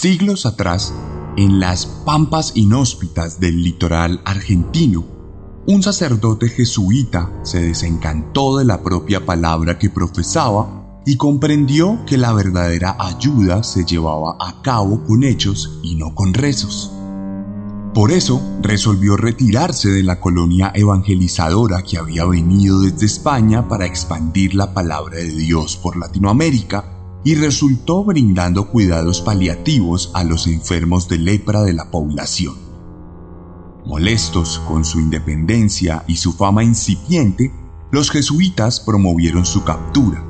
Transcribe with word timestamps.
Siglos 0.00 0.46
atrás, 0.46 0.94
en 1.36 1.60
las 1.60 1.84
pampas 1.84 2.52
inhóspitas 2.54 3.38
del 3.38 3.62
litoral 3.62 4.22
argentino, 4.24 5.04
un 5.66 5.82
sacerdote 5.82 6.48
jesuita 6.48 7.30
se 7.42 7.60
desencantó 7.60 8.56
de 8.56 8.64
la 8.64 8.82
propia 8.82 9.26
palabra 9.26 9.78
que 9.78 9.90
profesaba 9.90 11.02
y 11.04 11.18
comprendió 11.18 12.02
que 12.06 12.16
la 12.16 12.32
verdadera 12.32 12.96
ayuda 12.98 13.62
se 13.62 13.84
llevaba 13.84 14.38
a 14.40 14.62
cabo 14.62 15.04
con 15.04 15.22
hechos 15.22 15.78
y 15.82 15.96
no 15.96 16.14
con 16.14 16.32
rezos. 16.32 16.90
Por 17.92 18.10
eso 18.10 18.40
resolvió 18.62 19.18
retirarse 19.18 19.90
de 19.90 20.02
la 20.02 20.18
colonia 20.18 20.72
evangelizadora 20.74 21.82
que 21.82 21.98
había 21.98 22.24
venido 22.24 22.80
desde 22.80 23.04
España 23.04 23.68
para 23.68 23.84
expandir 23.84 24.54
la 24.54 24.72
palabra 24.72 25.18
de 25.18 25.28
Dios 25.28 25.76
por 25.76 25.98
Latinoamérica 25.98 26.99
y 27.24 27.34
resultó 27.34 28.04
brindando 28.04 28.68
cuidados 28.68 29.20
paliativos 29.20 30.10
a 30.14 30.24
los 30.24 30.46
enfermos 30.46 31.08
de 31.08 31.18
lepra 31.18 31.62
de 31.62 31.74
la 31.74 31.90
población. 31.90 32.54
Molestos 33.84 34.60
con 34.66 34.84
su 34.84 35.00
independencia 35.00 36.04
y 36.06 36.16
su 36.16 36.32
fama 36.32 36.64
incipiente, 36.64 37.52
los 37.90 38.10
jesuitas 38.10 38.80
promovieron 38.80 39.44
su 39.44 39.64
captura, 39.64 40.24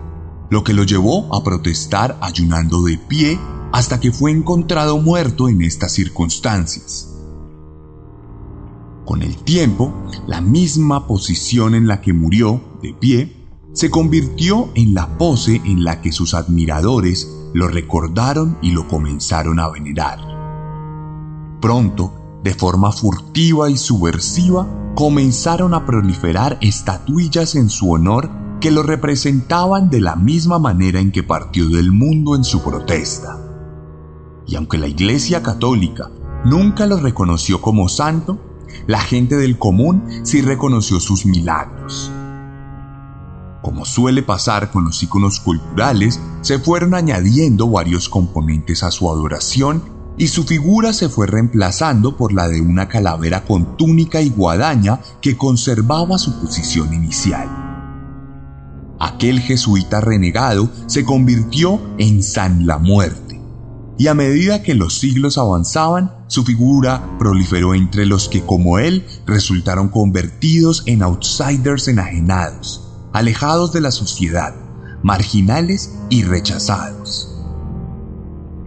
lo 0.51 0.65
que 0.65 0.73
lo 0.73 0.85
llevó 0.85 1.33
a 1.35 1.45
protestar 1.45 2.19
ayunando 2.21 2.83
de 2.83 2.99
pie 2.99 3.39
hasta 3.73 4.01
que 4.01 4.13
fue 4.13 4.33
encontrado 4.33 4.99
muerto 4.99 5.49
en 5.49 5.63
estas 5.63 5.93
circunstancias. 5.93 7.07
Con 9.05 9.23
el 9.23 9.37
tiempo, 9.37 9.93
la 10.27 10.41
misma 10.41 11.07
posición 11.07 11.75
en 11.75 11.87
la 11.87 12.01
que 12.01 12.13
murió, 12.13 12.63
de 12.83 12.95
pie, 12.95 13.40
se 13.73 13.91
convirtió 13.91 14.71
en 14.75 14.95
la 14.95 15.17
pose 15.17 15.61
en 15.65 15.85
la 15.85 16.01
que 16.01 16.13
sus 16.13 16.35
admiradores 16.35 17.31
lo 17.55 17.69
recordaron 17.69 18.59
y 18.63 18.73
lo 18.73 18.89
comenzaron 18.89 19.61
a 19.61 19.69
venerar. 19.69 20.19
Pronto, 21.61 22.41
de 22.43 22.55
forma 22.55 22.91
furtiva 22.93 23.71
y 23.71 23.77
subversiva, 23.77 24.67
comenzaron 24.95 25.75
a 25.75 25.87
proliferar 25.87 26.59
estatuillas 26.61 27.55
en 27.55 27.71
su 27.71 27.91
honor 27.91 28.31
que 28.61 28.71
lo 28.71 28.83
representaban 28.83 29.89
de 29.89 30.01
la 30.01 30.17
misma 30.17 30.59
manera 30.59 31.01
en 31.01 31.13
que 31.13 31.23
partió 31.23 31.69
del 31.69 31.93
mundo 31.93 32.35
en 32.35 32.45
su 32.45 32.63
protesta. 32.63 33.39
Y 34.47 34.57
aunque 34.57 34.79
la 34.79 34.89
Iglesia 34.89 35.43
Católica 35.43 36.11
nunca 36.45 36.87
lo 36.87 36.99
reconoció 36.99 37.61
como 37.61 37.89
santo, 37.89 38.39
la 38.87 39.01
gente 39.01 39.37
del 39.37 39.59
común 39.59 40.05
sí 40.25 40.43
reconoció 40.43 41.01
sus 41.01 41.25
milagros. 41.25 42.11
Como 43.63 43.85
suele 43.85 44.23
pasar 44.23 44.71
con 44.71 44.85
los 44.85 45.03
iconos 45.03 45.41
culturales, 45.41 46.21
se 46.41 46.59
fueron 46.59 46.95
añadiendo 46.95 47.69
varios 47.69 48.09
componentes 48.09 48.83
a 48.83 48.91
su 48.91 49.11
adoración 49.11 49.83
y 50.17 50.29
su 50.29 50.45
figura 50.45 50.93
se 50.93 51.09
fue 51.09 51.27
reemplazando 51.27 52.17
por 52.17 52.33
la 52.33 52.49
de 52.49 52.61
una 52.61 52.89
calavera 52.89 53.45
con 53.45 53.77
túnica 53.77 54.21
y 54.21 54.31
guadaña 54.31 55.01
que 55.21 55.37
conservaba 55.37 56.19
su 56.19 56.41
posición 56.41 56.93
inicial. 56.93 57.49
Aquel 58.99 59.41
jesuita 59.41 60.01
renegado 60.01 60.71
se 60.87 61.05
convirtió 61.05 61.81
en 61.99 62.23
San 62.23 62.67
la 62.67 62.79
Muerte, 62.79 63.41
y 63.97 64.09
a 64.09 64.15
medida 64.15 64.63
que 64.63 64.75
los 64.75 64.99
siglos 64.99 65.39
avanzaban, 65.39 66.13
su 66.27 66.45
figura 66.45 67.17
proliferó 67.19 67.75
entre 67.75 68.05
los 68.05 68.29
que 68.29 68.43
como 68.43 68.79
él 68.79 69.07
resultaron 69.27 69.89
convertidos 69.89 70.83
en 70.85 71.03
outsiders 71.03 71.89
enajenados, 71.89 72.90
alejados 73.13 73.73
de 73.73 73.81
la 73.81 73.91
sociedad, 73.91 74.55
marginales 75.03 75.95
y 76.09 76.23
rechazados. 76.25 77.27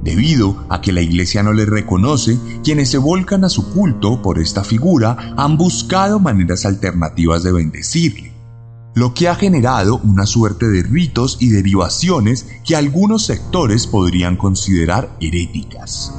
Debido 0.04 0.66
a 0.70 0.82
que 0.82 0.92
la 0.92 1.02
iglesia 1.02 1.44
no 1.44 1.54
les 1.54 1.68
reconoce, 1.68 2.38
quienes 2.64 2.90
se 2.90 2.98
volcan 2.98 3.46
a 3.46 3.50
su 3.50 3.72
culto 3.72 4.22
por 4.22 4.38
esta 4.38 4.64
figura 4.64 5.34
han 5.38 5.58
buscado 5.58 6.20
maneras 6.20 6.66
alternativas 6.66 7.44
de 7.44 7.54
bendecirle, 7.54 8.34
lo 8.96 9.14
que 9.14 9.30
ha 9.30 9.36
generado 9.36 10.02
una 10.04 10.26
suerte 10.26 10.68
de 10.68 10.84
ritos 10.84 11.38
y 11.40 11.50
derivaciones 11.50 12.46
que 12.66 12.76
algunos 12.76 13.26
sectores 13.26 13.88
podrían 13.88 14.36
considerar 14.36 15.16
heréticas. 15.22 16.14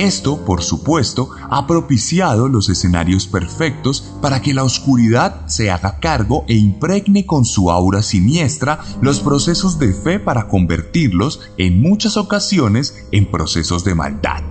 Esto, 0.00 0.46
por 0.46 0.62
supuesto, 0.62 1.28
ha 1.50 1.66
propiciado 1.66 2.48
los 2.48 2.70
escenarios 2.70 3.26
perfectos 3.26 4.14
para 4.22 4.40
que 4.40 4.54
la 4.54 4.64
oscuridad 4.64 5.46
se 5.46 5.70
haga 5.70 6.00
cargo 6.00 6.46
e 6.48 6.54
impregne 6.54 7.26
con 7.26 7.44
su 7.44 7.70
aura 7.70 8.00
siniestra 8.00 8.80
los 9.02 9.20
procesos 9.20 9.78
de 9.78 9.92
fe 9.92 10.18
para 10.18 10.48
convertirlos 10.48 11.40
en 11.58 11.82
muchas 11.82 12.16
ocasiones 12.16 12.94
en 13.12 13.30
procesos 13.30 13.84
de 13.84 13.94
maldad. 13.94 14.42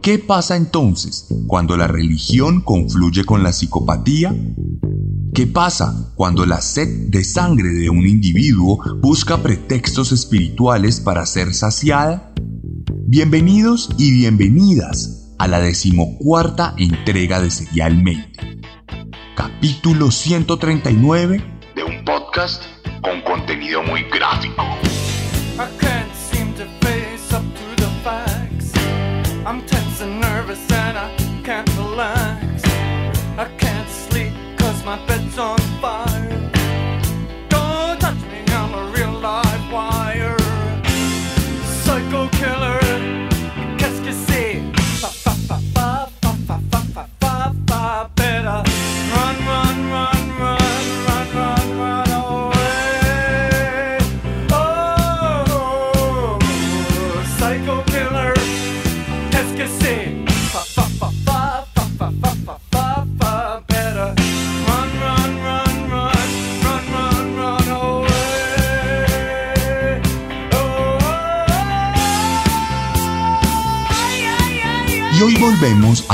¿Qué 0.00 0.18
pasa 0.18 0.56
entonces 0.56 1.28
cuando 1.46 1.76
la 1.76 1.86
religión 1.86 2.62
confluye 2.62 3.26
con 3.26 3.42
la 3.42 3.52
psicopatía? 3.52 4.34
¿Qué 5.34 5.46
pasa 5.46 6.14
cuando 6.14 6.46
la 6.46 6.62
sed 6.62 7.10
de 7.10 7.24
sangre 7.24 7.68
de 7.68 7.90
un 7.90 8.06
individuo 8.06 8.80
busca 9.02 9.42
pretextos 9.42 10.12
espirituales 10.12 10.98
para 10.98 11.26
ser 11.26 11.52
saciada? 11.52 12.32
Bienvenidos 12.90 13.90
y 13.98 14.12
bienvenidas 14.12 15.34
a 15.38 15.46
la 15.46 15.60
decimocuarta 15.60 16.74
entrega 16.78 17.40
de 17.40 17.50
Serialmente, 17.50 18.60
capítulo 19.36 20.10
139 20.10 21.44
de 21.74 21.84
un 21.84 22.04
podcast 22.04 22.62
con 23.02 23.20
contenido 23.22 23.82
muy 23.82 24.04
gráfico. 24.04 24.64
Y 24.68 24.88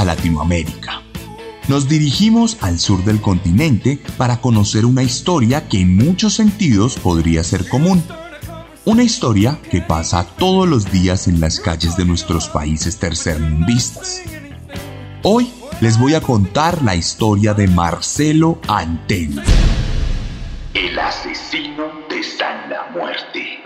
Latinoamérica. 0.04 1.02
Nos 1.68 1.88
dirigimos 1.88 2.58
al 2.60 2.78
sur 2.78 3.04
del 3.04 3.20
continente 3.20 3.98
para 4.18 4.40
conocer 4.40 4.84
una 4.84 5.02
historia 5.02 5.66
que 5.66 5.80
en 5.80 5.96
muchos 5.96 6.34
sentidos 6.34 6.96
podría 6.96 7.42
ser 7.42 7.68
común. 7.68 8.04
Una 8.84 9.02
historia 9.02 9.58
que 9.70 9.80
pasa 9.80 10.26
todos 10.36 10.68
los 10.68 10.92
días 10.92 11.26
en 11.26 11.40
las 11.40 11.58
calles 11.58 11.96
de 11.96 12.04
nuestros 12.04 12.48
países 12.48 12.98
tercermundistas. 12.98 14.20
Hoy 15.22 15.50
les 15.80 15.98
voy 15.98 16.14
a 16.14 16.20
contar 16.20 16.82
la 16.82 16.94
historia 16.94 17.54
de 17.54 17.66
Marcelo 17.66 18.60
Antel. 18.68 19.42
El 20.74 20.98
asesino 20.98 21.84
de 22.10 22.22
San 22.22 22.68
la 22.68 22.90
Muerte. 22.92 23.62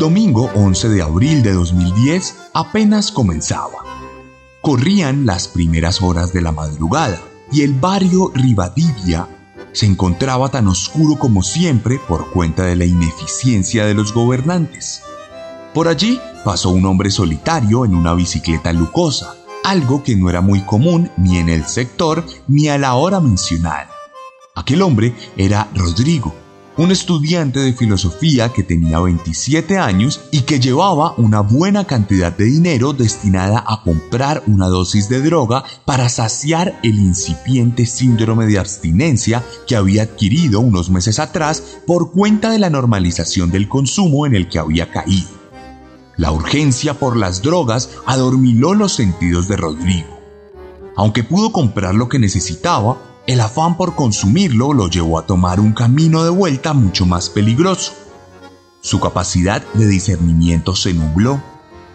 Domingo 0.00 0.50
11 0.54 0.88
de 0.88 1.02
abril 1.02 1.42
de 1.42 1.52
2010 1.52 2.34
apenas 2.54 3.12
comenzaba. 3.12 3.84
Corrían 4.62 5.26
las 5.26 5.46
primeras 5.46 6.00
horas 6.00 6.32
de 6.32 6.40
la 6.40 6.52
madrugada 6.52 7.20
y 7.52 7.60
el 7.60 7.74
barrio 7.74 8.32
Rivadivia 8.34 9.28
se 9.72 9.84
encontraba 9.84 10.48
tan 10.48 10.68
oscuro 10.68 11.16
como 11.16 11.42
siempre 11.42 12.00
por 12.08 12.30
cuenta 12.30 12.64
de 12.64 12.76
la 12.76 12.86
ineficiencia 12.86 13.84
de 13.84 13.92
los 13.92 14.14
gobernantes. 14.14 15.02
Por 15.74 15.86
allí 15.86 16.18
pasó 16.46 16.70
un 16.70 16.86
hombre 16.86 17.10
solitario 17.10 17.84
en 17.84 17.94
una 17.94 18.14
bicicleta 18.14 18.72
lucosa, 18.72 19.36
algo 19.64 20.02
que 20.02 20.16
no 20.16 20.30
era 20.30 20.40
muy 20.40 20.62
común 20.62 21.10
ni 21.18 21.36
en 21.36 21.50
el 21.50 21.66
sector 21.66 22.24
ni 22.48 22.68
a 22.68 22.78
la 22.78 22.94
hora 22.94 23.20
mencionada. 23.20 23.90
Aquel 24.54 24.80
hombre 24.80 25.14
era 25.36 25.68
Rodrigo, 25.74 26.34
un 26.80 26.90
estudiante 26.90 27.60
de 27.60 27.74
filosofía 27.74 28.54
que 28.54 28.62
tenía 28.62 29.00
27 29.00 29.76
años 29.76 30.22
y 30.30 30.40
que 30.40 30.60
llevaba 30.60 31.12
una 31.18 31.40
buena 31.40 31.86
cantidad 31.86 32.34
de 32.34 32.46
dinero 32.46 32.94
destinada 32.94 33.62
a 33.66 33.82
comprar 33.82 34.42
una 34.46 34.66
dosis 34.68 35.10
de 35.10 35.20
droga 35.20 35.62
para 35.84 36.08
saciar 36.08 36.80
el 36.82 36.98
incipiente 36.98 37.84
síndrome 37.84 38.46
de 38.46 38.58
abstinencia 38.58 39.44
que 39.66 39.76
había 39.76 40.04
adquirido 40.04 40.60
unos 40.60 40.88
meses 40.88 41.18
atrás 41.18 41.62
por 41.86 42.12
cuenta 42.12 42.48
de 42.50 42.58
la 42.58 42.70
normalización 42.70 43.50
del 43.50 43.68
consumo 43.68 44.24
en 44.24 44.34
el 44.34 44.48
que 44.48 44.58
había 44.58 44.90
caído. 44.90 45.28
La 46.16 46.32
urgencia 46.32 46.98
por 46.98 47.14
las 47.18 47.42
drogas 47.42 47.90
adormiló 48.06 48.72
los 48.72 48.94
sentidos 48.94 49.48
de 49.48 49.58
Rodrigo. 49.58 50.18
Aunque 50.96 51.24
pudo 51.24 51.52
comprar 51.52 51.94
lo 51.94 52.08
que 52.08 52.18
necesitaba, 52.18 53.09
el 53.26 53.40
afán 53.40 53.76
por 53.76 53.94
consumirlo 53.94 54.72
lo 54.72 54.88
llevó 54.88 55.18
a 55.18 55.26
tomar 55.26 55.60
un 55.60 55.72
camino 55.72 56.24
de 56.24 56.30
vuelta 56.30 56.72
mucho 56.72 57.06
más 57.06 57.30
peligroso. 57.30 57.92
Su 58.80 58.98
capacidad 58.98 59.62
de 59.74 59.86
discernimiento 59.86 60.74
se 60.74 60.94
nubló, 60.94 61.42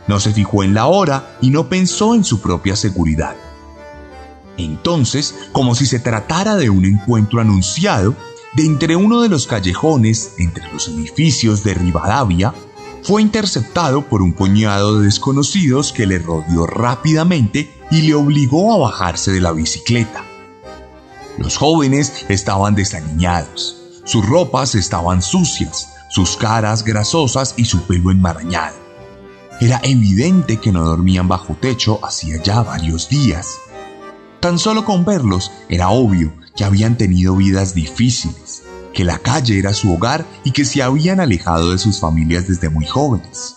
no 0.07 0.19
se 0.19 0.31
fijó 0.31 0.63
en 0.63 0.74
la 0.74 0.86
hora 0.86 1.38
y 1.42 1.50
no 1.50 1.68
pensó 1.68 2.13
en 2.16 2.24
su 2.24 2.42
propia 2.42 2.75
seguridad. 2.75 3.36
Entonces, 4.57 5.36
como 5.51 5.75
si 5.75 5.86
se 5.86 6.00
tratara 6.00 6.56
de 6.56 6.69
un 6.69 6.86
encuentro 6.86 7.42
anunciado, 7.42 8.16
de 8.56 8.66
entre 8.66 8.95
uno 8.95 9.22
de 9.22 9.27
los 9.27 9.48
callejones, 9.48 10.36
entre 10.38 10.72
los 10.72 10.88
edificios 10.88 11.63
de 11.63 11.74
Rivadavia, 11.74 12.54
fue 13.04 13.22
interceptado 13.22 14.04
por 14.07 14.22
un 14.22 14.33
puñado 14.33 15.00
de 15.00 15.06
desconocidos 15.06 15.92
que 15.92 16.06
le 16.06 16.19
rodeó 16.19 16.66
rápidamente 16.66 17.74
y 17.92 18.04
le 18.04 18.13
obligó 18.13 18.74
a 18.74 18.77
bajarse 18.77 19.31
de 19.31 19.42
la 19.42 19.51
bicicleta. 19.51 20.24
Los 21.38 21.58
jóvenes 21.58 22.26
estaban 22.30 22.76
desaliñados, 22.76 23.76
sus 24.04 24.26
ropas 24.26 24.76
estaban 24.76 25.22
sucias, 25.22 25.90
sus 26.10 26.38
caras 26.38 26.84
grasosas 26.84 27.56
y 27.58 27.66
su 27.66 27.82
pelo 27.84 28.12
enmarañado. 28.12 28.76
Era 29.60 29.80
evidente 29.84 30.58
que 30.58 30.72
no 30.72 30.84
dormían 30.84 31.28
bajo 31.28 31.56
techo 31.56 32.00
hacía 32.04 32.42
ya 32.42 32.62
varios 32.62 33.10
días. 33.10 33.58
Tan 34.40 34.60
solo 34.60 34.86
con 34.86 35.06
verlos 35.06 35.52
era 35.70 35.90
obvio 35.90 36.34
que 36.56 36.64
habían 36.64 36.98
tenido 36.98 37.36
vidas 37.36 37.74
difíciles, 37.74 38.64
que 38.94 39.04
la 39.04 39.20
calle 39.20 39.60
era 39.60 39.74
su 39.74 39.94
hogar 39.94 40.26
y 40.44 40.52
que 40.52 40.66
se 40.66 40.82
habían 40.82 41.20
alejado 41.20 41.72
de 41.72 41.78
sus 41.78 42.00
familias 42.00 42.48
desde 42.48 42.70
muy 42.70 42.86
jóvenes. 42.86 43.56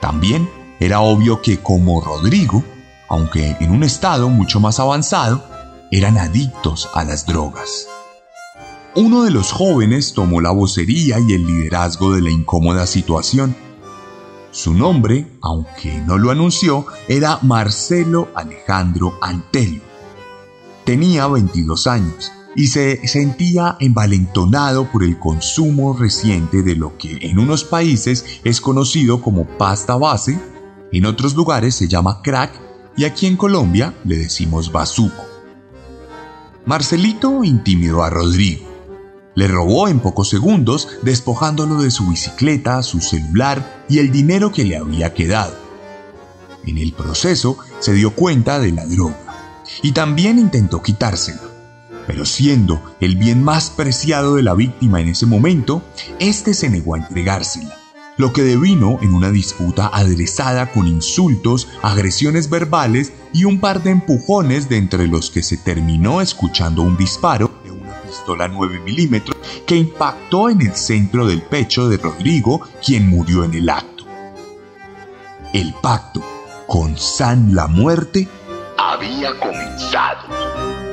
También 0.00 0.48
era 0.78 1.00
obvio 1.00 1.42
que 1.42 1.58
como 1.58 2.00
Rodrigo, 2.00 2.64
aunque 3.08 3.56
en 3.60 3.72
un 3.72 3.82
estado 3.82 4.28
mucho 4.28 4.60
más 4.60 4.78
avanzado, 4.80 5.44
eran 5.90 6.18
adictos 6.18 6.88
a 6.94 7.04
las 7.04 7.26
drogas. 7.26 7.88
Uno 8.96 9.22
de 9.22 9.30
los 9.30 9.52
jóvenes 9.52 10.14
tomó 10.14 10.40
la 10.40 10.50
vocería 10.50 11.18
y 11.20 11.32
el 11.32 11.46
liderazgo 11.46 12.12
de 12.12 12.22
la 12.22 12.30
incómoda 12.30 12.86
situación. 12.86 13.54
Su 14.50 14.74
nombre, 14.74 15.28
aunque 15.42 16.00
no 16.00 16.18
lo 16.18 16.30
anunció, 16.30 16.86
era 17.06 17.38
Marcelo 17.42 18.28
Alejandro 18.34 19.16
Antelio. 19.22 19.82
Tenía 20.84 21.28
22 21.28 21.86
años 21.86 22.32
y 22.56 22.66
se 22.66 23.06
sentía 23.06 23.76
envalentonado 23.78 24.90
por 24.90 25.04
el 25.04 25.18
consumo 25.18 25.96
reciente 25.96 26.62
de 26.62 26.74
lo 26.74 26.98
que 26.98 27.18
en 27.22 27.38
unos 27.38 27.62
países 27.62 28.40
es 28.42 28.60
conocido 28.60 29.22
como 29.22 29.46
pasta 29.46 29.94
base, 29.96 30.36
en 30.92 31.06
otros 31.06 31.34
lugares 31.36 31.76
se 31.76 31.86
llama 31.86 32.20
crack 32.22 32.60
y 32.96 33.04
aquí 33.04 33.26
en 33.26 33.36
Colombia 33.36 33.94
le 34.04 34.16
decimos 34.16 34.72
bazuco. 34.72 35.29
Marcelito 36.66 37.42
intimidó 37.42 38.02
a 38.02 38.10
Rodrigo. 38.10 38.66
Le 39.34 39.48
robó 39.48 39.88
en 39.88 40.00
pocos 40.00 40.28
segundos, 40.28 40.88
despojándolo 41.02 41.80
de 41.80 41.90
su 41.90 42.06
bicicleta, 42.06 42.82
su 42.82 43.00
celular 43.00 43.84
y 43.88 43.98
el 43.98 44.12
dinero 44.12 44.52
que 44.52 44.64
le 44.64 44.76
había 44.76 45.14
quedado. 45.14 45.56
En 46.66 46.76
el 46.76 46.92
proceso 46.92 47.56
se 47.78 47.94
dio 47.94 48.14
cuenta 48.14 48.58
de 48.58 48.72
la 48.72 48.84
droga 48.84 49.16
y 49.82 49.92
también 49.92 50.38
intentó 50.38 50.82
quitársela. 50.82 51.40
Pero 52.06 52.26
siendo 52.26 52.82
el 53.00 53.16
bien 53.16 53.42
más 53.42 53.70
preciado 53.70 54.34
de 54.34 54.42
la 54.42 54.54
víctima 54.54 55.00
en 55.00 55.08
ese 55.08 55.26
momento, 55.26 55.82
éste 56.18 56.54
se 56.54 56.68
negó 56.68 56.94
a 56.94 56.98
entregársela 56.98 57.79
lo 58.20 58.34
que 58.34 58.42
devino 58.42 58.98
en 59.00 59.14
una 59.14 59.30
disputa 59.30 59.90
aderezada 59.92 60.70
con 60.72 60.86
insultos, 60.86 61.68
agresiones 61.80 62.50
verbales 62.50 63.14
y 63.32 63.46
un 63.46 63.60
par 63.60 63.82
de 63.82 63.90
empujones 63.90 64.68
de 64.68 64.76
entre 64.76 65.06
los 65.06 65.30
que 65.30 65.42
se 65.42 65.56
terminó 65.56 66.20
escuchando 66.20 66.82
un 66.82 66.98
disparo 66.98 67.50
de 67.64 67.70
una 67.70 67.94
pistola 68.02 68.46
9 68.46 68.80
milímetros 68.80 69.36
que 69.66 69.76
impactó 69.76 70.50
en 70.50 70.60
el 70.60 70.76
centro 70.76 71.26
del 71.26 71.40
pecho 71.40 71.88
de 71.88 71.96
Rodrigo, 71.96 72.60
quien 72.84 73.08
murió 73.08 73.42
en 73.42 73.54
el 73.54 73.70
acto. 73.70 74.04
El 75.54 75.72
pacto 75.80 76.22
con 76.66 76.98
San 76.98 77.54
la 77.54 77.68
Muerte 77.68 78.28
había 78.76 79.30
comenzado. 79.40 80.89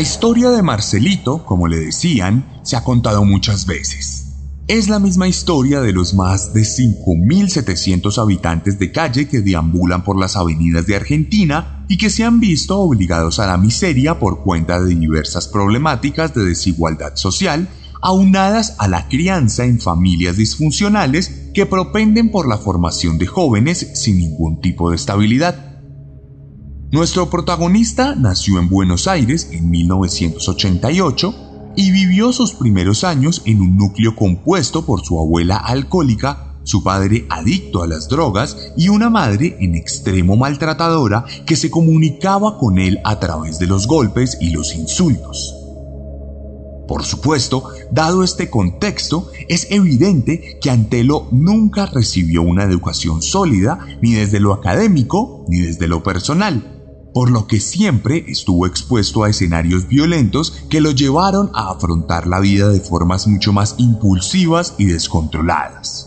La 0.00 0.04
historia 0.04 0.48
de 0.48 0.62
Marcelito, 0.62 1.44
como 1.44 1.68
le 1.68 1.78
decían, 1.78 2.58
se 2.62 2.74
ha 2.74 2.82
contado 2.82 3.22
muchas 3.26 3.66
veces. 3.66 4.28
Es 4.66 4.88
la 4.88 4.98
misma 4.98 5.28
historia 5.28 5.82
de 5.82 5.92
los 5.92 6.14
más 6.14 6.54
de 6.54 6.62
5.700 6.62 8.16
habitantes 8.16 8.78
de 8.78 8.92
calle 8.92 9.28
que 9.28 9.42
deambulan 9.42 10.02
por 10.02 10.18
las 10.18 10.36
avenidas 10.36 10.86
de 10.86 10.96
Argentina 10.96 11.84
y 11.86 11.98
que 11.98 12.08
se 12.08 12.24
han 12.24 12.40
visto 12.40 12.80
obligados 12.80 13.40
a 13.40 13.46
la 13.46 13.58
miseria 13.58 14.18
por 14.18 14.42
cuenta 14.42 14.80
de 14.80 14.94
diversas 14.94 15.48
problemáticas 15.48 16.32
de 16.32 16.46
desigualdad 16.46 17.16
social, 17.16 17.68
aunadas 18.00 18.76
a 18.78 18.88
la 18.88 19.06
crianza 19.06 19.66
en 19.66 19.80
familias 19.80 20.38
disfuncionales 20.38 21.50
que 21.52 21.66
propenden 21.66 22.30
por 22.30 22.48
la 22.48 22.56
formación 22.56 23.18
de 23.18 23.26
jóvenes 23.26 23.86
sin 23.92 24.16
ningún 24.16 24.62
tipo 24.62 24.88
de 24.88 24.96
estabilidad. 24.96 25.69
Nuestro 26.92 27.30
protagonista 27.30 28.16
nació 28.16 28.58
en 28.58 28.68
Buenos 28.68 29.06
Aires 29.06 29.50
en 29.52 29.70
1988 29.70 31.34
y 31.76 31.92
vivió 31.92 32.32
sus 32.32 32.52
primeros 32.54 33.04
años 33.04 33.42
en 33.44 33.60
un 33.60 33.76
núcleo 33.76 34.16
compuesto 34.16 34.84
por 34.84 35.04
su 35.04 35.20
abuela 35.20 35.56
alcohólica, 35.56 36.56
su 36.64 36.82
padre 36.82 37.26
adicto 37.30 37.84
a 37.84 37.86
las 37.86 38.08
drogas 38.08 38.72
y 38.76 38.88
una 38.88 39.08
madre 39.08 39.56
en 39.60 39.76
extremo 39.76 40.34
maltratadora 40.36 41.24
que 41.46 41.54
se 41.54 41.70
comunicaba 41.70 42.58
con 42.58 42.80
él 42.80 42.98
a 43.04 43.20
través 43.20 43.60
de 43.60 43.68
los 43.68 43.86
golpes 43.86 44.36
y 44.40 44.50
los 44.50 44.74
insultos. 44.74 45.54
Por 46.88 47.04
supuesto, 47.04 47.68
dado 47.92 48.24
este 48.24 48.50
contexto, 48.50 49.30
es 49.48 49.68
evidente 49.70 50.58
que 50.60 50.70
Antelo 50.70 51.28
nunca 51.30 51.86
recibió 51.86 52.42
una 52.42 52.64
educación 52.64 53.22
sólida 53.22 53.78
ni 54.02 54.14
desde 54.14 54.40
lo 54.40 54.52
académico 54.52 55.44
ni 55.48 55.60
desde 55.60 55.86
lo 55.86 56.02
personal 56.02 56.78
por 57.12 57.30
lo 57.30 57.46
que 57.46 57.60
siempre 57.60 58.24
estuvo 58.28 58.66
expuesto 58.66 59.24
a 59.24 59.30
escenarios 59.30 59.88
violentos 59.88 60.64
que 60.68 60.80
lo 60.80 60.92
llevaron 60.92 61.50
a 61.54 61.70
afrontar 61.70 62.26
la 62.26 62.40
vida 62.40 62.68
de 62.68 62.80
formas 62.80 63.26
mucho 63.26 63.52
más 63.52 63.74
impulsivas 63.78 64.74
y 64.78 64.86
descontroladas. 64.86 66.06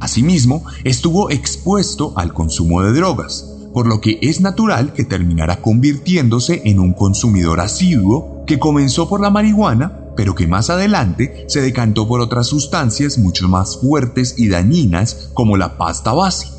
Asimismo, 0.00 0.64
estuvo 0.84 1.30
expuesto 1.30 2.12
al 2.16 2.32
consumo 2.32 2.82
de 2.82 2.92
drogas, 2.92 3.54
por 3.74 3.86
lo 3.86 4.00
que 4.00 4.18
es 4.22 4.40
natural 4.40 4.92
que 4.92 5.04
terminara 5.04 5.60
convirtiéndose 5.60 6.62
en 6.64 6.78
un 6.78 6.92
consumidor 6.94 7.60
asiduo 7.60 8.44
que 8.46 8.58
comenzó 8.58 9.08
por 9.08 9.20
la 9.20 9.30
marihuana, 9.30 10.12
pero 10.16 10.34
que 10.34 10.46
más 10.46 10.70
adelante 10.70 11.44
se 11.48 11.60
decantó 11.60 12.08
por 12.08 12.20
otras 12.20 12.46
sustancias 12.48 13.18
mucho 13.18 13.48
más 13.48 13.78
fuertes 13.80 14.34
y 14.38 14.48
dañinas 14.48 15.30
como 15.34 15.56
la 15.56 15.76
pasta 15.76 16.12
base 16.12 16.57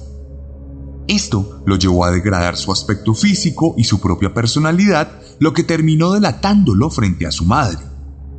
Esto 1.09 1.63
lo 1.65 1.75
llevó 1.75 2.05
a 2.05 2.11
degradar 2.11 2.55
su 2.55 2.71
aspecto 2.71 3.15
físico 3.15 3.73
y 3.75 3.85
su 3.85 3.99
propia 3.99 4.31
personalidad, 4.31 5.09
lo 5.39 5.53
que 5.53 5.63
terminó 5.63 6.11
delatándolo 6.11 6.91
frente 6.91 7.25
a 7.25 7.31
su 7.31 7.45
madre, 7.45 7.79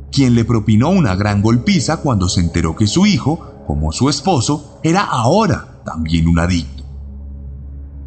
quien 0.09 0.35
le 0.35 0.45
propinó 0.45 0.89
una 0.89 1.15
gran 1.15 1.41
golpiza 1.41 1.97
cuando 1.97 2.29
se 2.29 2.39
enteró 2.39 2.77
que 2.77 2.87
su 2.87 3.05
hijo, 3.05 3.65
como 3.67 3.91
su 3.91 4.07
esposo, 4.07 4.79
era 4.83 5.03
ahora 5.03 5.81
también 5.83 6.29
un 6.29 6.39
adicto. 6.39 6.85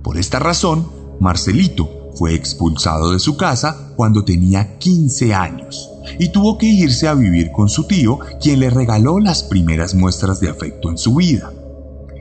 Por 0.03 0.17
esta 0.17 0.39
razón, 0.39 0.89
Marcelito 1.21 2.13
fue 2.15 2.35
expulsado 2.35 3.13
de 3.13 3.19
su 3.19 3.37
casa 3.37 3.93
cuando 3.97 4.25
tenía 4.25 4.79
15 4.79 5.35
años 5.35 5.91
y 6.19 6.31
tuvo 6.31 6.57
que 6.57 6.65
irse 6.65 7.07
a 7.07 7.13
vivir 7.13 7.53
con 7.53 7.69
su 7.69 7.87
tío, 7.87 8.19
quien 8.41 8.61
le 8.61 8.71
regaló 8.71 9.21
las 9.21 9.43
primeras 9.43 9.95
muestras 9.95 10.41
de 10.41 10.49
afecto 10.49 10.89
en 10.89 10.97
su 10.97 11.17
vida 11.17 11.53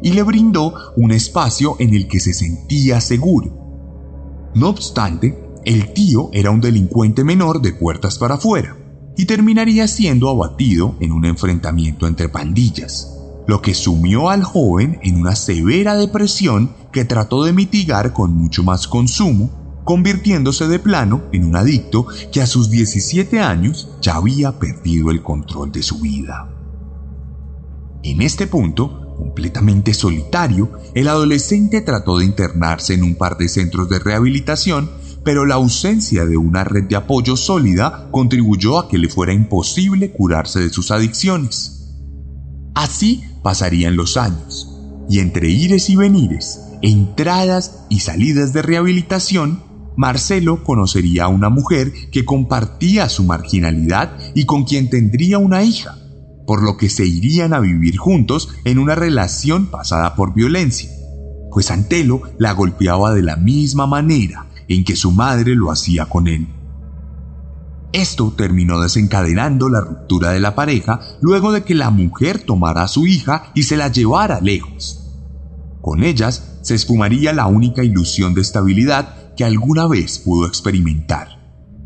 y 0.03 0.11
le 0.11 0.21
brindó 0.21 0.75
un 0.97 1.11
espacio 1.11 1.77
en 1.79 1.95
el 1.95 2.07
que 2.07 2.19
se 2.19 2.33
sentía 2.33 3.01
seguro. 3.01 4.51
No 4.53 4.69
obstante, 4.69 5.43
el 5.65 5.93
tío 5.93 6.29
era 6.33 6.51
un 6.51 6.61
delincuente 6.61 7.23
menor 7.23 7.61
de 7.61 7.71
puertas 7.71 8.19
para 8.19 8.35
afuera 8.35 8.77
y 9.17 9.25
terminaría 9.25 9.87
siendo 9.87 10.29
abatido 10.29 10.95
en 10.99 11.13
un 11.13 11.25
enfrentamiento 11.25 12.05
entre 12.05 12.27
pandillas, 12.29 13.17
lo 13.47 13.61
que 13.61 13.73
sumió 13.73 14.29
al 14.29 14.43
joven 14.43 14.99
en 15.03 15.19
una 15.19 15.35
severa 15.35 15.95
depresión 15.95 16.71
que 16.91 17.05
trató 17.05 17.43
de 17.43 17.53
mitigar 17.53 18.13
con 18.13 18.35
mucho 18.35 18.63
más 18.63 18.87
consumo, 18.87 19.81
convirtiéndose 19.85 20.67
de 20.67 20.79
plano 20.79 21.23
en 21.31 21.45
un 21.45 21.55
adicto 21.55 22.07
que 22.31 22.41
a 22.41 22.47
sus 22.47 22.69
17 22.69 23.39
años 23.39 23.89
ya 24.01 24.15
había 24.15 24.59
perdido 24.59 25.11
el 25.11 25.21
control 25.21 25.71
de 25.71 25.83
su 25.83 25.99
vida. 25.99 26.49
En 28.03 28.21
este 28.21 28.47
punto, 28.47 29.02
Completamente 29.17 29.93
solitario, 29.93 30.71
el 30.93 31.07
adolescente 31.07 31.81
trató 31.81 32.17
de 32.17 32.25
internarse 32.25 32.93
en 32.93 33.03
un 33.03 33.15
par 33.15 33.37
de 33.37 33.47
centros 33.47 33.89
de 33.89 33.99
rehabilitación, 33.99 34.89
pero 35.23 35.45
la 35.45 35.55
ausencia 35.55 36.25
de 36.25 36.37
una 36.37 36.63
red 36.63 36.83
de 36.85 36.95
apoyo 36.95 37.35
sólida 37.37 38.09
contribuyó 38.11 38.79
a 38.79 38.89
que 38.89 38.97
le 38.97 39.09
fuera 39.09 39.33
imposible 39.33 40.11
curarse 40.11 40.59
de 40.59 40.69
sus 40.69 40.91
adicciones. 40.91 41.91
Así 42.75 43.23
pasarían 43.43 43.95
los 43.95 44.17
años, 44.17 44.69
y 45.09 45.19
entre 45.19 45.49
ires 45.49 45.89
y 45.89 45.95
venires, 45.95 46.59
entradas 46.81 47.85
y 47.89 47.99
salidas 47.99 48.51
de 48.51 48.61
rehabilitación, 48.61 49.63
Marcelo 49.95 50.63
conocería 50.63 51.25
a 51.25 51.27
una 51.27 51.49
mujer 51.49 51.93
que 52.11 52.25
compartía 52.25 53.09
su 53.09 53.23
marginalidad 53.23 54.17
y 54.33 54.45
con 54.45 54.63
quien 54.63 54.89
tendría 54.89 55.37
una 55.37 55.63
hija, 55.63 55.97
por 56.45 56.63
lo 56.63 56.77
que 56.77 56.89
se 56.89 57.05
irían 57.05 57.53
a 57.53 57.59
vivir 57.59 57.97
juntos 57.97 58.49
en 58.65 58.79
una 58.79 58.95
relación 58.95 59.67
pasada 59.67 60.15
por 60.15 60.33
violencia, 60.33 60.89
pues 61.51 61.71
Antelo 61.71 62.21
la 62.37 62.53
golpeaba 62.53 63.13
de 63.13 63.21
la 63.21 63.35
misma 63.35 63.87
manera 63.87 64.47
en 64.67 64.83
que 64.83 64.95
su 64.95 65.11
madre 65.11 65.55
lo 65.55 65.71
hacía 65.71 66.05
con 66.07 66.27
él. 66.27 66.47
Esto 67.91 68.33
terminó 68.35 68.79
desencadenando 68.79 69.69
la 69.69 69.81
ruptura 69.81 70.31
de 70.31 70.39
la 70.39 70.55
pareja 70.55 70.99
luego 71.21 71.51
de 71.51 71.63
que 71.63 71.75
la 71.75 71.91
mujer 71.91 72.39
tomara 72.39 72.83
a 72.83 72.87
su 72.87 73.05
hija 73.05 73.51
y 73.53 73.63
se 73.63 73.77
la 73.77 73.89
llevara 73.89 74.41
lejos. 74.41 75.11
Con 75.79 76.03
ellas 76.03 76.57
se 76.63 76.75
esfumaría 76.75 77.33
la 77.33 77.45
única 77.45 77.83
ilusión 77.83 78.33
de 78.33 78.41
estabilidad 78.41 79.35
que 79.35 79.45
alguna 79.45 79.87
vez 79.87 80.17
pudo 80.17 80.47
experimentar 80.47 81.42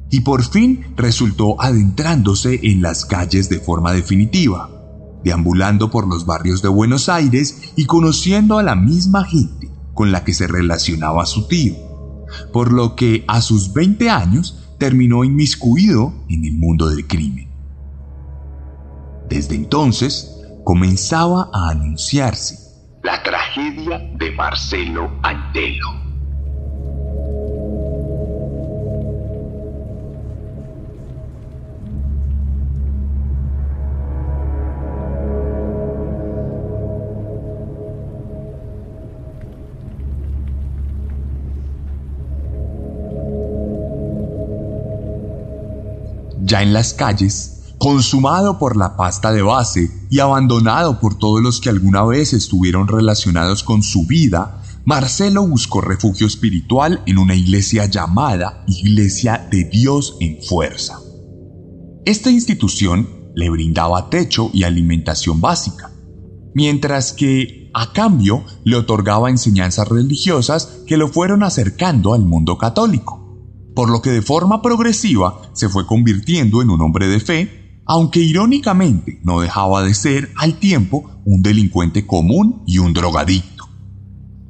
y 0.10 0.22
por 0.22 0.44
fin 0.44 0.94
resultó 0.96 1.62
adentrándose 1.62 2.60
en 2.64 2.82
las 2.82 3.06
calles 3.06 3.50
de 3.50 3.60
forma 3.60 3.92
definitiva, 3.94 4.70
deambulando 5.24 5.92
por 5.92 6.08
los 6.08 6.26
barrios 6.26 6.62
de 6.62 6.70
Buenos 6.70 7.10
Aires 7.10 7.74
y 7.76 7.86
conociendo 7.86 8.58
a 8.58 8.64
la 8.64 8.76
misma 8.76 9.26
gente 9.26 9.70
con 9.94 10.12
la 10.12 10.24
que 10.24 10.34
se 10.34 10.48
relacionaba 10.48 11.26
su 11.26 11.48
tío, 11.48 11.76
por 12.54 12.72
lo 12.72 12.96
que 12.96 13.26
a 13.28 13.42
sus 13.42 13.74
20 13.74 14.10
años 14.10 14.70
terminó 14.78 15.24
inmiscuido 15.24 16.14
en 16.30 16.46
el 16.46 16.58
mundo 16.58 16.90
del 16.90 17.08
crimen. 17.08 17.50
Desde 19.28 19.56
entonces 19.56 20.32
comenzaba 20.64 21.50
a 21.54 21.72
anunciarse 21.72 22.68
la 23.04 23.24
tragedia 23.24 24.00
de 24.18 24.32
Marcelo 24.32 25.10
Antelo. 25.24 26.07
Ya 46.48 46.64
en 46.64 46.74
las 46.74 46.94
calles, 46.94 47.76
consumado 47.78 48.58
por 48.58 48.78
la 48.78 48.96
pasta 48.96 49.32
de 49.32 49.42
base 49.42 49.92
y 50.10 50.20
abandonado 50.20 51.00
por 51.00 51.18
todos 51.18 51.42
los 51.42 51.62
que 51.62 51.70
alguna 51.70 52.04
vez 52.04 52.34
estuvieron 52.34 52.88
relacionados 52.88 53.64
con 53.64 53.84
su 53.84 54.08
vida, 54.08 54.64
Marcelo 54.86 55.46
buscó 55.46 55.82
refugio 55.82 56.26
espiritual 56.26 57.04
en 57.06 57.18
una 57.18 57.36
iglesia 57.36 57.86
llamada 57.86 58.64
Iglesia 58.68 59.48
de 59.52 59.66
Dios 59.66 60.16
en 60.22 60.42
Fuerza. 60.42 61.00
Esta 62.06 62.32
institución 62.32 63.10
le 63.36 63.50
brindaba 63.50 64.10
techo 64.10 64.50
y 64.54 64.64
alimentación 64.64 65.42
básica, 65.42 65.92
mientras 66.56 67.12
que 67.12 67.70
a 67.74 67.92
cambio 67.92 68.46
le 68.64 68.78
otorgaba 68.78 69.30
enseñanzas 69.30 69.90
religiosas 69.90 70.80
que 70.88 70.98
lo 70.98 71.10
fueron 71.10 71.44
acercando 71.44 72.14
al 72.14 72.22
mundo 72.24 72.58
católico 72.58 73.27
por 73.78 73.92
lo 73.92 74.02
que 74.02 74.10
de 74.10 74.24
forma 74.24 74.64
progresiva 74.64 75.40
se 75.54 75.70
fue 75.70 75.86
convirtiendo 75.86 76.64
en 76.64 76.72
un 76.72 76.82
hombre 76.82 77.08
de 77.08 77.20
fe, 77.20 77.84
aunque 77.86 78.20
irónicamente 78.20 79.20
no 79.24 79.40
dejaba 79.40 79.84
de 79.84 79.94
ser 79.94 80.32
al 80.36 80.58
tiempo 80.58 81.22
un 81.26 81.44
delincuente 81.44 82.08
común 82.08 82.64
y 82.66 82.80
un 82.80 82.94
drogadicto. 82.94 83.70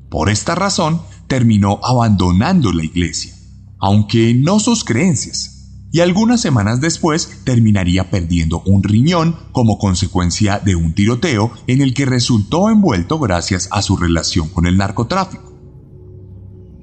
Por 0.10 0.30
esta 0.30 0.56
razón, 0.56 1.02
terminó 1.28 1.82
abandonando 1.84 2.72
la 2.72 2.86
iglesia, 2.86 3.34
aunque 3.80 4.34
no 4.34 4.62
sus 4.62 4.86
creencias, 4.86 5.74
y 5.92 6.00
algunas 6.00 6.40
semanas 6.40 6.80
después 6.80 7.42
terminaría 7.44 8.10
perdiendo 8.10 8.62
un 8.66 8.82
riñón 8.82 9.36
como 9.52 9.78
consecuencia 9.78 10.60
de 10.60 10.78
un 10.78 10.94
tiroteo 10.94 11.52
en 11.68 11.82
el 11.82 11.94
que 11.94 12.06
resultó 12.06 12.70
envuelto 12.70 13.20
gracias 13.20 13.68
a 13.72 13.82
su 13.82 13.98
relación 13.98 14.48
con 14.48 14.68
el 14.68 14.78
narcotráfico. 14.78 15.57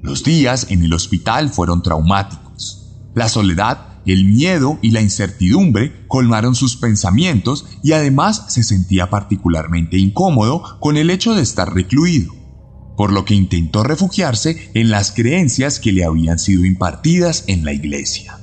Los 0.05 0.23
días 0.23 0.67
en 0.69 0.83
el 0.83 0.93
hospital 0.93 1.49
fueron 1.49 1.81
traumáticos. 1.81 2.93
La 3.15 3.27
soledad, 3.27 4.03
el 4.05 4.25
miedo 4.25 4.77
y 4.83 4.91
la 4.91 5.01
incertidumbre 5.01 6.05
colmaron 6.07 6.53
sus 6.53 6.77
pensamientos 6.77 7.65
y 7.81 7.93
además 7.93 8.45
se 8.49 8.61
sentía 8.61 9.09
particularmente 9.09 9.97
incómodo 9.97 10.77
con 10.79 10.97
el 10.97 11.09
hecho 11.09 11.33
de 11.33 11.41
estar 11.41 11.73
recluido, 11.73 12.31
por 12.95 13.11
lo 13.11 13.25
que 13.25 13.33
intentó 13.33 13.81
refugiarse 13.81 14.69
en 14.75 14.91
las 14.91 15.11
creencias 15.11 15.79
que 15.79 15.91
le 15.91 16.05
habían 16.05 16.37
sido 16.37 16.65
impartidas 16.65 17.43
en 17.47 17.65
la 17.65 17.73
iglesia. 17.73 18.37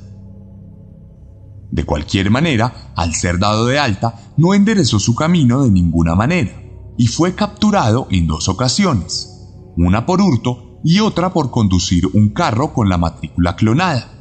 De 1.71 1.85
cualquier 1.85 2.33
manera, 2.33 2.92
al 2.97 3.14
ser 3.14 3.38
dado 3.38 3.66
de 3.66 3.78
alta, 3.78 4.33
no 4.37 4.54
enderezó 4.54 4.99
su 4.99 5.14
camino 5.14 5.62
de 5.62 5.71
ninguna 5.71 6.16
manera 6.16 6.61
y 6.99 7.07
fue 7.07 7.37
capturado 7.37 8.09
en 8.11 8.26
dos 8.26 8.49
ocasiones, 8.49 9.28
una 9.76 10.07
por 10.07 10.21
hurto 10.21 10.71
y 10.84 11.00
otra 11.00 11.32
por 11.32 11.50
conducir 11.50 12.06
un 12.12 12.30
carro 12.30 12.72
con 12.72 12.88
la 12.88 12.98
matrícula 12.98 13.56
clonada. 13.56 14.12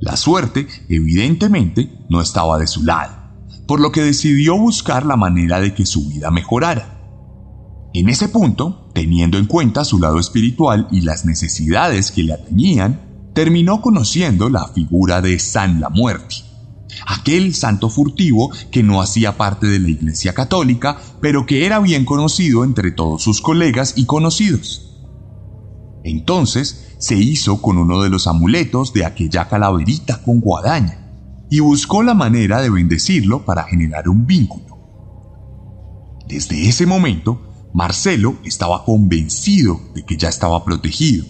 La 0.00 0.16
suerte, 0.16 0.66
evidentemente, 0.88 1.90
no 2.08 2.20
estaba 2.20 2.58
de 2.58 2.66
su 2.66 2.84
lado, 2.84 3.14
por 3.66 3.80
lo 3.80 3.90
que 3.90 4.02
decidió 4.02 4.56
buscar 4.56 5.06
la 5.06 5.16
manera 5.16 5.60
de 5.60 5.74
que 5.74 5.86
su 5.86 6.08
vida 6.08 6.30
mejorara. 6.30 7.00
En 7.94 8.08
ese 8.08 8.28
punto, 8.28 8.90
teniendo 8.92 9.38
en 9.38 9.46
cuenta 9.46 9.84
su 9.84 9.98
lado 9.98 10.18
espiritual 10.18 10.88
y 10.90 11.02
las 11.02 11.24
necesidades 11.24 12.10
que 12.10 12.24
le 12.24 12.32
atañían, 12.32 13.30
terminó 13.34 13.80
conociendo 13.80 14.48
la 14.48 14.68
figura 14.68 15.20
de 15.20 15.38
San 15.38 15.80
la 15.80 15.90
Muerte, 15.90 16.36
aquel 17.06 17.54
santo 17.54 17.88
furtivo 17.88 18.50
que 18.70 18.82
no 18.82 19.00
hacía 19.00 19.36
parte 19.36 19.66
de 19.66 19.78
la 19.78 19.88
Iglesia 19.88 20.34
Católica, 20.34 20.98
pero 21.20 21.46
que 21.46 21.66
era 21.66 21.78
bien 21.80 22.04
conocido 22.04 22.64
entre 22.64 22.90
todos 22.92 23.22
sus 23.22 23.40
colegas 23.40 23.94
y 23.96 24.06
conocidos. 24.06 24.93
Entonces 26.04 26.94
se 26.98 27.16
hizo 27.16 27.60
con 27.60 27.78
uno 27.78 28.02
de 28.02 28.10
los 28.10 28.26
amuletos 28.26 28.92
de 28.92 29.06
aquella 29.06 29.48
calaverita 29.48 30.22
con 30.22 30.40
guadaña 30.40 30.98
y 31.50 31.60
buscó 31.60 32.02
la 32.02 32.14
manera 32.14 32.60
de 32.60 32.70
bendecirlo 32.70 33.44
para 33.44 33.64
generar 33.64 34.08
un 34.08 34.26
vínculo. 34.26 34.78
Desde 36.28 36.68
ese 36.68 36.86
momento, 36.86 37.40
Marcelo 37.72 38.36
estaba 38.44 38.84
convencido 38.84 39.80
de 39.94 40.04
que 40.04 40.16
ya 40.16 40.28
estaba 40.28 40.64
protegido, 40.64 41.24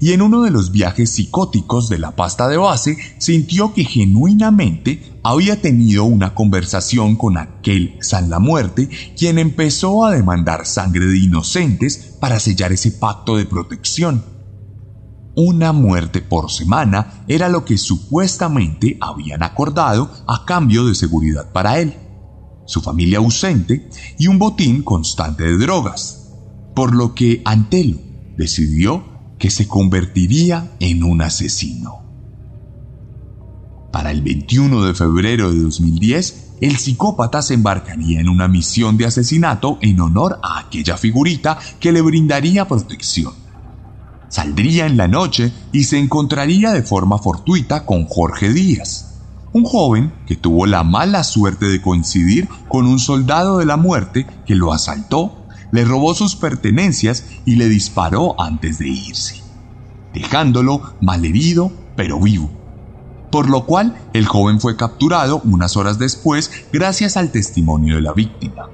y 0.00 0.12
en 0.12 0.22
uno 0.22 0.42
de 0.42 0.50
los 0.50 0.70
viajes 0.70 1.10
psicóticos 1.10 1.88
de 1.88 1.98
la 1.98 2.14
pasta 2.14 2.48
de 2.48 2.56
base 2.56 2.96
sintió 3.18 3.74
que 3.74 3.84
genuinamente 3.84 5.18
había 5.22 5.60
tenido 5.60 6.04
una 6.04 6.34
conversación 6.34 7.16
con 7.16 7.36
aquel 7.36 7.96
San 8.00 8.30
la 8.30 8.38
Muerte, 8.38 8.88
quien 9.16 9.38
empezó 9.38 10.04
a 10.04 10.12
demandar 10.12 10.66
sangre 10.66 11.06
de 11.06 11.18
inocentes 11.18 12.16
para 12.20 12.40
sellar 12.40 12.72
ese 12.72 12.92
pacto 12.92 13.36
de 13.36 13.46
protección. 13.46 14.24
Una 15.34 15.72
muerte 15.72 16.20
por 16.20 16.50
semana 16.50 17.24
era 17.28 17.48
lo 17.48 17.64
que 17.64 17.78
supuestamente 17.78 18.98
habían 19.00 19.42
acordado 19.42 20.10
a 20.26 20.44
cambio 20.44 20.86
de 20.86 20.94
seguridad 20.94 21.52
para 21.52 21.78
él, 21.78 21.94
su 22.66 22.80
familia 22.80 23.18
ausente 23.18 23.88
y 24.18 24.26
un 24.26 24.38
botín 24.38 24.82
constante 24.82 25.44
de 25.44 25.58
drogas, 25.58 26.32
por 26.74 26.94
lo 26.94 27.14
que 27.14 27.42
Antelo 27.44 27.98
decidió 28.36 29.17
que 29.38 29.50
se 29.50 29.68
convertiría 29.68 30.72
en 30.80 31.04
un 31.04 31.22
asesino. 31.22 32.02
Para 33.92 34.10
el 34.10 34.22
21 34.22 34.84
de 34.84 34.94
febrero 34.94 35.50
de 35.50 35.60
2010, 35.60 36.48
el 36.60 36.76
psicópata 36.76 37.40
se 37.40 37.54
embarcaría 37.54 38.20
en 38.20 38.28
una 38.28 38.48
misión 38.48 38.96
de 38.96 39.06
asesinato 39.06 39.78
en 39.80 40.00
honor 40.00 40.40
a 40.42 40.58
aquella 40.58 40.96
figurita 40.96 41.58
que 41.80 41.92
le 41.92 42.02
brindaría 42.02 42.66
protección. 42.66 43.32
Saldría 44.28 44.86
en 44.86 44.96
la 44.96 45.08
noche 45.08 45.52
y 45.72 45.84
se 45.84 45.98
encontraría 45.98 46.72
de 46.72 46.82
forma 46.82 47.18
fortuita 47.18 47.86
con 47.86 48.04
Jorge 48.06 48.52
Díaz, 48.52 49.20
un 49.52 49.64
joven 49.64 50.12
que 50.26 50.36
tuvo 50.36 50.66
la 50.66 50.84
mala 50.84 51.24
suerte 51.24 51.66
de 51.66 51.80
coincidir 51.80 52.48
con 52.68 52.86
un 52.86 52.98
soldado 52.98 53.58
de 53.58 53.64
la 53.64 53.76
muerte 53.76 54.26
que 54.46 54.54
lo 54.54 54.72
asaltó 54.72 55.47
le 55.72 55.84
robó 55.84 56.14
sus 56.14 56.36
pertenencias 56.36 57.24
y 57.44 57.56
le 57.56 57.68
disparó 57.68 58.40
antes 58.40 58.78
de 58.78 58.88
irse, 58.88 59.42
dejándolo 60.14 60.94
malherido 61.00 61.70
pero 61.96 62.20
vivo. 62.20 62.50
Por 63.30 63.50
lo 63.50 63.66
cual 63.66 63.96
el 64.14 64.26
joven 64.26 64.60
fue 64.60 64.76
capturado 64.76 65.42
unas 65.44 65.76
horas 65.76 65.98
después 65.98 66.50
gracias 66.72 67.16
al 67.16 67.30
testimonio 67.30 67.96
de 67.96 68.02
la 68.02 68.12
víctima. 68.12 68.70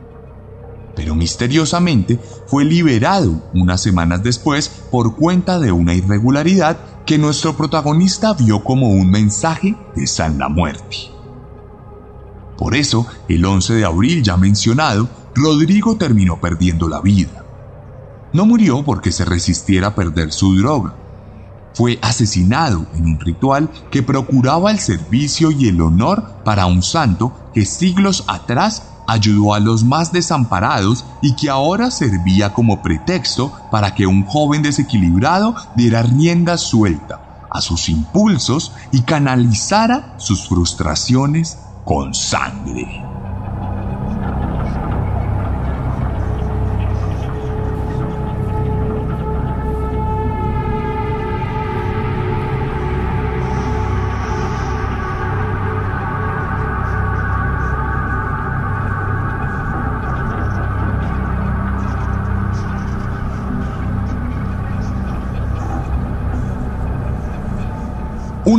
Pero 0.95 1.17
misteriosamente 1.17 2.21
fue 2.47 2.65
liberado 2.65 3.51
unas 3.53 3.81
semanas 3.81 4.23
después 4.23 4.69
por 4.93 5.17
cuenta 5.17 5.59
de 5.59 5.73
una 5.73 5.95
irregularidad 5.95 6.79
que 7.05 7.19
nuestro 7.19 7.57
protagonista 7.57 8.33
vio 8.35 8.63
como 8.63 8.89
un 8.89 9.11
mensaje 9.11 9.77
de 9.97 10.07
San 10.07 10.39
la 10.39 10.49
Muerte. 10.49 10.97
Por 12.57 12.77
eso, 12.77 13.07
el 13.29 13.45
11 13.45 13.75
de 13.75 13.85
abril 13.85 14.23
ya 14.23 14.37
mencionado, 14.37 15.09
Rodrigo 15.35 15.97
terminó 15.97 16.41
perdiendo 16.41 16.89
la 16.89 17.01
vida. 17.01 17.45
No 18.33 18.47
murió 18.47 18.85
porque 18.85 19.13
se 19.13 19.25
resistiera 19.25 19.89
a 19.89 19.95
perder 19.95 20.33
su 20.33 20.57
droga. 20.57 20.95
Fue 21.75 21.99
asesinado 22.03 22.87
en 22.95 23.07
un 23.07 23.21
ritual 23.21 23.69
que 23.91 24.03
procuraba 24.03 24.71
el 24.71 24.79
servicio 24.79 25.51
y 25.51 25.69
el 25.69 25.81
honor 25.81 26.43
para 26.45 26.67
un 26.67 26.83
santo 26.83 27.33
que 27.53 27.65
siglos 27.65 28.25
atrás 28.29 28.85
ayudó 29.09 29.55
a 29.55 29.61
los 29.61 29.85
más 29.85 30.13
desamparados 30.13 31.05
y 31.21 31.35
que 31.35 31.51
ahora 31.51 31.91
servía 31.91 32.55
como 32.55 32.81
pretexto 32.81 33.53
para 33.71 33.95
que 33.95 34.07
un 34.07 34.25
joven 34.25 34.63
desequilibrado 34.63 35.57
diera 35.77 36.03
rienda 36.03 36.59
suelta 36.59 37.47
a 37.51 37.61
sus 37.61 37.89
impulsos 37.89 38.73
y 38.93 39.03
canalizara 39.03 40.15
sus 40.19 40.49
frustraciones 40.49 41.59
con 41.85 42.15
sangre. 42.15 43.14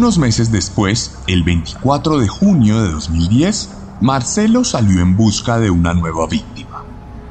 Unos 0.06 0.20
meses 0.20 0.52
después, 0.52 1.16
el 1.26 1.42
24 1.42 2.20
de 2.20 2.28
junio 2.28 2.80
de 2.80 2.92
2010, 2.92 3.70
Marcelo 4.02 4.64
salió 4.64 5.02
en 5.02 5.18
busca 5.18 5.58
de 5.58 5.72
una 5.72 5.96
nueva 5.96 6.28
víctima. 6.28 6.84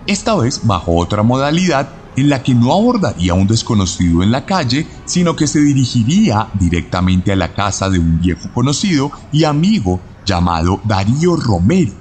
Esta 0.09 0.35
vez 0.35 0.61
bajo 0.65 0.97
otra 0.97 1.23
modalidad 1.23 1.89
en 2.17 2.29
la 2.29 2.43
que 2.43 2.53
no 2.53 2.73
abordaría 2.73 3.31
a 3.31 3.37
un 3.37 3.47
desconocido 3.47 4.25
en 4.25 4.33
la 4.33 4.45
calle, 4.45 4.89
sino 5.05 5.37
que 5.37 5.47
se 5.47 5.61
dirigiría 5.61 6.49
directamente 6.59 7.31
a 7.31 7.37
la 7.37 7.55
casa 7.55 7.89
de 7.89 8.01
un 8.01 8.21
viejo 8.21 8.49
conocido 8.53 9.13
y 9.31 9.45
amigo 9.45 10.01
llamado 10.27 10.81
Darío 10.83 11.37
Romero, 11.37 11.93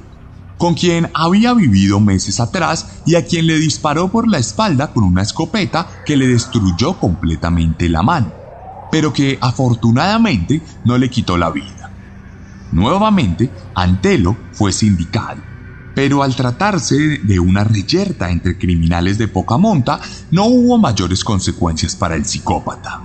con 0.57 0.73
quien 0.73 1.11
había 1.13 1.53
vivido 1.53 1.99
meses 1.99 2.39
atrás 2.39 2.87
y 3.05 3.13
a 3.13 3.27
quien 3.27 3.45
le 3.45 3.59
disparó 3.59 4.07
por 4.07 4.27
la 4.27 4.39
espalda 4.39 4.91
con 4.91 5.03
una 5.03 5.21
escopeta 5.21 5.87
que 6.03 6.17
le 6.17 6.27
destruyó 6.27 6.97
completamente 6.97 7.87
la 7.89 8.01
mano 8.01 8.42
pero 8.93 9.11
que 9.11 9.39
afortunadamente 9.41 10.61
no 10.85 10.99
le 10.99 11.09
quitó 11.09 11.35
la 11.35 11.49
vida. 11.49 11.89
Nuevamente, 12.71 13.49
Antelo 13.73 14.37
fue 14.51 14.71
sindicado, 14.71 15.41
pero 15.95 16.21
al 16.21 16.35
tratarse 16.35 17.17
de 17.23 17.39
una 17.39 17.63
reyerta 17.63 18.29
entre 18.29 18.55
criminales 18.55 19.17
de 19.17 19.27
poca 19.27 19.57
monta, 19.57 19.99
no 20.29 20.45
hubo 20.45 20.77
mayores 20.77 21.23
consecuencias 21.23 21.95
para 21.95 22.13
el 22.13 22.23
psicópata. 22.23 23.01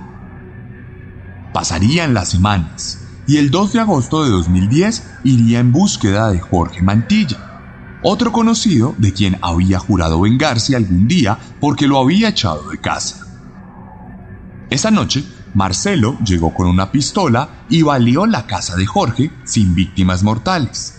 Pasarían 1.55 2.13
las 2.13 2.29
semanas, 2.29 2.99
y 3.25 3.37
el 3.37 3.49
2 3.49 3.73
de 3.73 3.79
agosto 3.79 4.23
de 4.23 4.29
2010 4.29 5.03
iría 5.23 5.57
en 5.59 5.71
búsqueda 5.71 6.29
de 6.29 6.39
Jorge 6.39 6.83
Mantilla, 6.83 7.97
otro 8.03 8.31
conocido 8.31 8.93
de 8.99 9.11
quien 9.11 9.39
había 9.41 9.79
jurado 9.79 10.21
vengarse 10.21 10.75
algún 10.75 11.07
día 11.07 11.39
porque 11.59 11.87
lo 11.87 11.97
había 11.97 12.29
echado 12.29 12.69
de 12.69 12.77
casa. 12.77 13.25
Esa 14.69 14.91
noche 14.91 15.25
Marcelo 15.53 16.17
llegó 16.25 16.53
con 16.53 16.67
una 16.67 16.91
pistola 16.91 17.65
y 17.69 17.81
valió 17.81 18.25
la 18.25 18.45
casa 18.45 18.75
de 18.75 18.85
Jorge 18.85 19.31
sin 19.45 19.75
víctimas 19.75 20.23
mortales. 20.23 20.95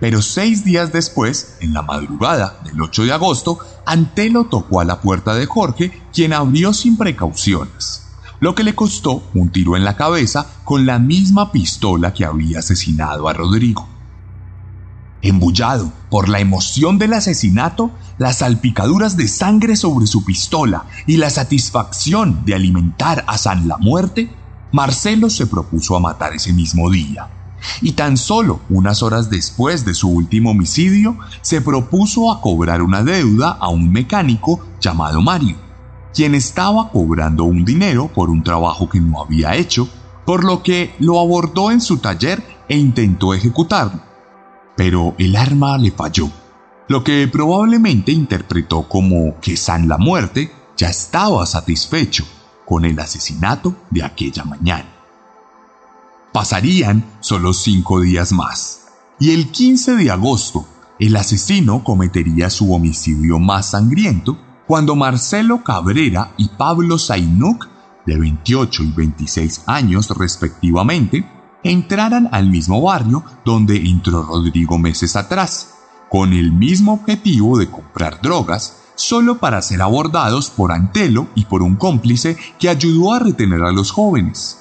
Pero 0.00 0.20
seis 0.20 0.64
días 0.64 0.92
después, 0.92 1.56
en 1.60 1.72
la 1.72 1.82
madrugada 1.82 2.60
del 2.64 2.80
8 2.80 3.04
de 3.04 3.12
agosto, 3.12 3.58
Antelo 3.86 4.44
tocó 4.46 4.80
a 4.80 4.84
la 4.84 5.00
puerta 5.00 5.34
de 5.34 5.46
Jorge, 5.46 6.02
quien 6.12 6.32
abrió 6.32 6.72
sin 6.72 6.96
precauciones, 6.96 8.02
lo 8.40 8.54
que 8.54 8.64
le 8.64 8.74
costó 8.74 9.30
un 9.34 9.50
tiro 9.50 9.76
en 9.76 9.84
la 9.84 9.96
cabeza 9.96 10.46
con 10.64 10.84
la 10.84 10.98
misma 10.98 11.52
pistola 11.52 12.12
que 12.12 12.24
había 12.24 12.58
asesinado 12.58 13.28
a 13.28 13.32
Rodrigo. 13.32 13.93
Embullado 15.24 15.90
por 16.10 16.28
la 16.28 16.38
emoción 16.38 16.98
del 16.98 17.14
asesinato, 17.14 17.90
las 18.18 18.38
salpicaduras 18.40 19.16
de 19.16 19.26
sangre 19.26 19.74
sobre 19.74 20.06
su 20.06 20.22
pistola 20.22 20.84
y 21.06 21.16
la 21.16 21.30
satisfacción 21.30 22.44
de 22.44 22.54
alimentar 22.54 23.24
a 23.26 23.38
San 23.38 23.66
la 23.66 23.78
Muerte, 23.78 24.30
Marcelo 24.70 25.30
se 25.30 25.46
propuso 25.46 25.96
a 25.96 26.00
matar 26.00 26.34
ese 26.34 26.52
mismo 26.52 26.90
día. 26.90 27.30
Y 27.80 27.92
tan 27.92 28.18
solo 28.18 28.60
unas 28.68 29.02
horas 29.02 29.30
después 29.30 29.86
de 29.86 29.94
su 29.94 30.10
último 30.10 30.50
homicidio, 30.50 31.16
se 31.40 31.62
propuso 31.62 32.30
a 32.30 32.42
cobrar 32.42 32.82
una 32.82 33.02
deuda 33.02 33.48
a 33.48 33.70
un 33.70 33.90
mecánico 33.90 34.60
llamado 34.78 35.22
Mario, 35.22 35.56
quien 36.12 36.34
estaba 36.34 36.90
cobrando 36.90 37.44
un 37.44 37.64
dinero 37.64 38.10
por 38.14 38.28
un 38.28 38.42
trabajo 38.42 38.90
que 38.90 39.00
no 39.00 39.22
había 39.22 39.56
hecho, 39.56 39.88
por 40.26 40.44
lo 40.44 40.62
que 40.62 40.94
lo 40.98 41.18
abordó 41.18 41.70
en 41.70 41.80
su 41.80 41.96
taller 41.96 42.44
e 42.68 42.76
intentó 42.76 43.32
ejecutarlo 43.32 44.13
pero 44.76 45.14
el 45.18 45.36
arma 45.36 45.78
le 45.78 45.90
falló, 45.90 46.30
lo 46.88 47.02
que 47.02 47.28
probablemente 47.28 48.12
interpretó 48.12 48.88
como 48.88 49.40
que 49.40 49.56
San 49.56 49.88
la 49.88 49.98
Muerte 49.98 50.52
ya 50.76 50.88
estaba 50.88 51.46
satisfecho 51.46 52.24
con 52.66 52.84
el 52.84 52.98
asesinato 52.98 53.74
de 53.90 54.02
aquella 54.02 54.44
mañana. 54.44 54.88
Pasarían 56.32 57.04
solo 57.20 57.52
cinco 57.52 58.00
días 58.00 58.32
más, 58.32 58.86
y 59.20 59.30
el 59.30 59.50
15 59.50 59.94
de 59.94 60.10
agosto 60.10 60.66
el 60.98 61.16
asesino 61.16 61.82
cometería 61.82 62.50
su 62.50 62.72
homicidio 62.72 63.38
más 63.38 63.70
sangriento 63.70 64.38
cuando 64.66 64.94
Marcelo 64.94 65.62
Cabrera 65.62 66.32
y 66.36 66.48
Pablo 66.48 66.98
Zainuc, 66.98 67.68
de 68.06 68.18
28 68.18 68.82
y 68.82 68.92
26 68.92 69.62
años 69.66 70.10
respectivamente, 70.16 71.28
entraran 71.64 72.28
al 72.30 72.48
mismo 72.48 72.80
barrio 72.80 73.24
donde 73.44 73.76
entró 73.76 74.22
Rodrigo 74.22 74.78
meses 74.78 75.16
atrás, 75.16 75.74
con 76.08 76.32
el 76.32 76.52
mismo 76.52 76.92
objetivo 76.92 77.58
de 77.58 77.70
comprar 77.70 78.20
drogas, 78.22 78.82
solo 78.94 79.38
para 79.38 79.60
ser 79.62 79.82
abordados 79.82 80.50
por 80.50 80.70
Antelo 80.70 81.26
y 81.34 81.46
por 81.46 81.62
un 81.62 81.74
cómplice 81.74 82.36
que 82.60 82.68
ayudó 82.68 83.12
a 83.12 83.18
retener 83.18 83.62
a 83.64 83.72
los 83.72 83.90
jóvenes. 83.90 84.60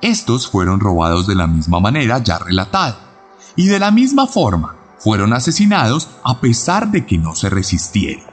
Estos 0.00 0.50
fueron 0.50 0.80
robados 0.80 1.26
de 1.26 1.34
la 1.34 1.46
misma 1.46 1.78
manera 1.78 2.18
ya 2.18 2.38
relatada, 2.38 2.98
y 3.54 3.66
de 3.66 3.78
la 3.78 3.90
misma 3.90 4.26
forma 4.26 4.76
fueron 4.98 5.32
asesinados 5.32 6.08
a 6.24 6.40
pesar 6.40 6.90
de 6.90 7.06
que 7.06 7.18
no 7.18 7.34
se 7.34 7.50
resistieron. 7.50 8.24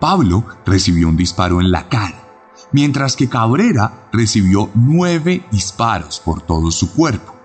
Pablo 0.00 0.44
recibió 0.64 1.08
un 1.08 1.16
disparo 1.16 1.60
en 1.60 1.70
la 1.70 1.88
cara, 1.88 2.25
mientras 2.72 3.16
que 3.16 3.28
Cabrera 3.28 4.08
recibió 4.12 4.70
nueve 4.74 5.44
disparos 5.50 6.20
por 6.20 6.42
todo 6.42 6.70
su 6.70 6.92
cuerpo. 6.92 7.36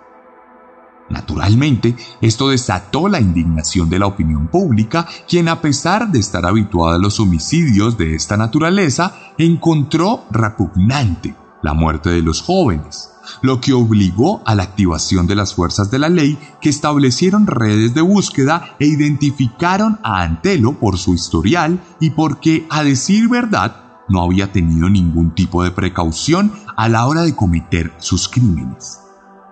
Naturalmente, 1.12 1.96
esto 2.22 2.50
desató 2.50 3.10
la 3.10 3.20
indignación 3.20 3.90
de 3.90 4.00
la 4.00 4.08
opinión 4.08 4.48
pública, 4.48 5.06
quien 5.28 5.50
a 5.50 5.60
pesar 5.60 6.10
de 6.10 6.20
estar 6.20 6.46
habituada 6.46 6.96
a 6.96 7.00
los 7.00 7.20
homicidios 7.20 7.98
de 7.98 8.16
esta 8.16 8.38
naturaleza, 8.38 9.14
encontró 9.38 10.24
repugnante 10.32 11.36
la 11.62 11.74
muerte 11.74 12.10
de 12.10 12.22
los 12.22 12.42
jóvenes, 12.42 13.12
lo 13.42 13.62
que 13.62 13.74
obligó 13.74 14.42
a 14.46 14.56
la 14.56 14.64
activación 14.64 15.28
de 15.28 15.36
las 15.36 15.54
fuerzas 15.54 15.92
de 15.92 16.00
la 16.00 16.10
ley 16.10 16.40
que 16.60 16.70
establecieron 16.70 17.46
redes 17.46 17.94
de 17.94 18.02
búsqueda 18.02 18.76
e 18.80 18.88
identificaron 18.88 20.00
a 20.04 20.24
Antelo 20.24 20.80
por 20.80 20.98
su 20.98 21.14
historial 21.14 21.84
y 22.00 22.12
porque, 22.12 22.66
a 22.70 22.84
decir 22.84 23.28
verdad, 23.30 23.81
no 24.10 24.22
había 24.22 24.52
tenido 24.52 24.90
ningún 24.90 25.34
tipo 25.36 25.64
de 25.64 25.72
precaución 25.72 26.54
a 26.76 26.90
la 26.90 27.06
hora 27.06 27.22
de 27.22 27.36
cometer 27.36 27.94
sus 28.00 28.28
crímenes, 28.28 29.00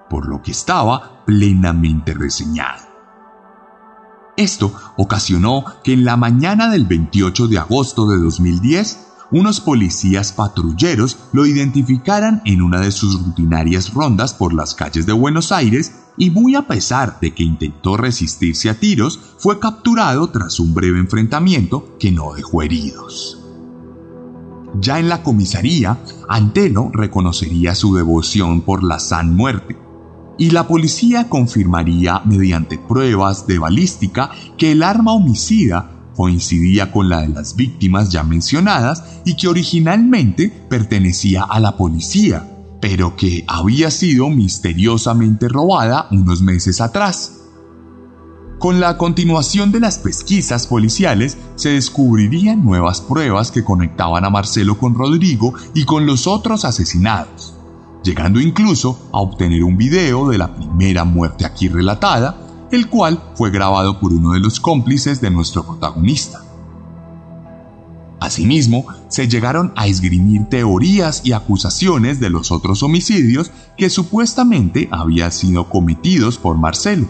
por 0.10 0.28
lo 0.28 0.42
que 0.42 0.52
estaba 0.52 1.24
plenamente 1.26 2.14
reseñado. 2.14 2.90
Esto 4.36 4.74
ocasionó 4.96 5.66
que 5.84 5.94
en 5.94 6.06
la 6.06 6.16
mañana 6.16 6.70
del 6.70 6.86
28 6.86 7.48
de 7.48 7.60
agosto 7.60 8.08
de 8.08 8.18
2010, 8.18 9.08
unos 9.32 9.60
policías 9.60 10.32
patrulleros 10.32 11.18
lo 11.34 11.46
identificaran 11.46 12.42
en 12.46 12.62
una 12.62 12.80
de 12.80 12.92
sus 12.92 13.22
rutinarias 13.22 13.94
rondas 13.94 14.34
por 14.34 14.54
las 14.54 14.74
calles 14.74 15.06
de 15.06 15.14
Buenos 15.14 15.52
Aires 15.52 15.94
y 16.18 16.32
muy 16.32 16.56
a 16.56 16.64
pesar 16.64 17.20
de 17.20 17.34
que 17.34 17.44
intentó 17.44 17.96
resistirse 17.96 18.70
a 18.70 18.80
tiros, 18.80 19.20
fue 19.38 19.60
capturado 19.60 20.30
tras 20.30 20.60
un 20.60 20.74
breve 20.74 21.00
enfrentamiento 21.00 21.98
que 22.00 22.12
no 22.12 22.34
dejó 22.34 22.62
heridos. 22.62 23.39
Ya 24.80 25.00
en 25.00 25.10
la 25.10 25.24
comisaría, 25.24 25.98
Antelo 26.28 26.92
reconocería 26.94 27.76
su 27.76 27.96
devoción 27.96 28.62
por 28.62 28.84
la 28.84 29.00
San 29.00 29.36
Muerte, 29.36 29.78
y 30.38 30.52
la 30.52 30.68
policía 30.68 31.28
confirmaría 31.28 32.22
mediante 32.26 32.78
pruebas 32.78 33.46
de 33.46 33.60
balística 33.60 34.32
que 34.58 34.72
el 34.72 34.84
arma 34.84 35.14
homicida 35.14 36.00
coincidía 36.16 36.92
con 36.92 37.10
la 37.10 37.22
de 37.22 37.30
las 37.30 37.56
víctimas 37.56 38.10
ya 38.10 38.24
mencionadas 38.24 39.04
y 39.26 39.36
que 39.36 39.48
originalmente 39.48 40.50
pertenecía 40.70 41.44
a 41.44 41.60
la 41.60 41.76
policía, 41.78 42.46
pero 42.82 43.16
que 43.16 43.44
había 43.48 43.92
sido 43.92 44.30
misteriosamente 44.30 45.48
robada 45.48 46.08
unos 46.12 46.42
meses 46.42 46.80
atrás. 46.80 47.39
Con 48.60 48.82
la 48.82 48.98
continuación 48.98 49.72
de 49.72 49.80
las 49.80 50.00
pesquisas 50.00 50.68
policiales 50.68 51.38
se 51.56 51.70
descubrirían 51.70 52.66
nuevas 52.66 53.00
pruebas 53.00 53.52
que 53.52 53.64
conectaban 53.64 54.26
a 54.26 54.30
Marcelo 54.30 54.78
con 54.78 54.96
Rodrigo 54.96 55.54
y 55.74 55.86
con 55.86 56.06
los 56.06 56.28
otros 56.28 56.66
asesinados, 56.66 57.56
llegando 58.04 58.42
incluso 58.42 59.10
a 59.14 59.22
obtener 59.22 59.64
un 59.64 59.78
video 59.78 60.28
de 60.28 60.38
la 60.38 60.54
primera 60.54 61.06
muerte 61.06 61.46
aquí 61.46 61.70
relatada, 61.70 62.68
el 62.70 62.90
cual 62.90 63.24
fue 63.36 63.50
grabado 63.50 63.98
por 64.02 64.12
uno 64.12 64.34
de 64.34 64.42
los 64.42 64.60
cómplices 64.60 65.22
de 65.22 65.32
nuestro 65.32 65.66
protagonista. 65.66 66.42
Asimismo, 68.20 68.88
se 69.08 69.30
llegaron 69.30 69.72
a 69.78 69.88
esgrimir 69.88 70.50
teorías 70.50 71.22
y 71.24 71.32
acusaciones 71.32 72.20
de 72.20 72.30
los 72.30 72.52
otros 72.52 72.84
homicidios 72.84 73.52
que 73.78 73.90
supuestamente 73.90 74.90
habían 74.92 75.32
sido 75.32 75.70
cometidos 75.70 76.38
por 76.38 76.58
Marcelo 76.58 77.08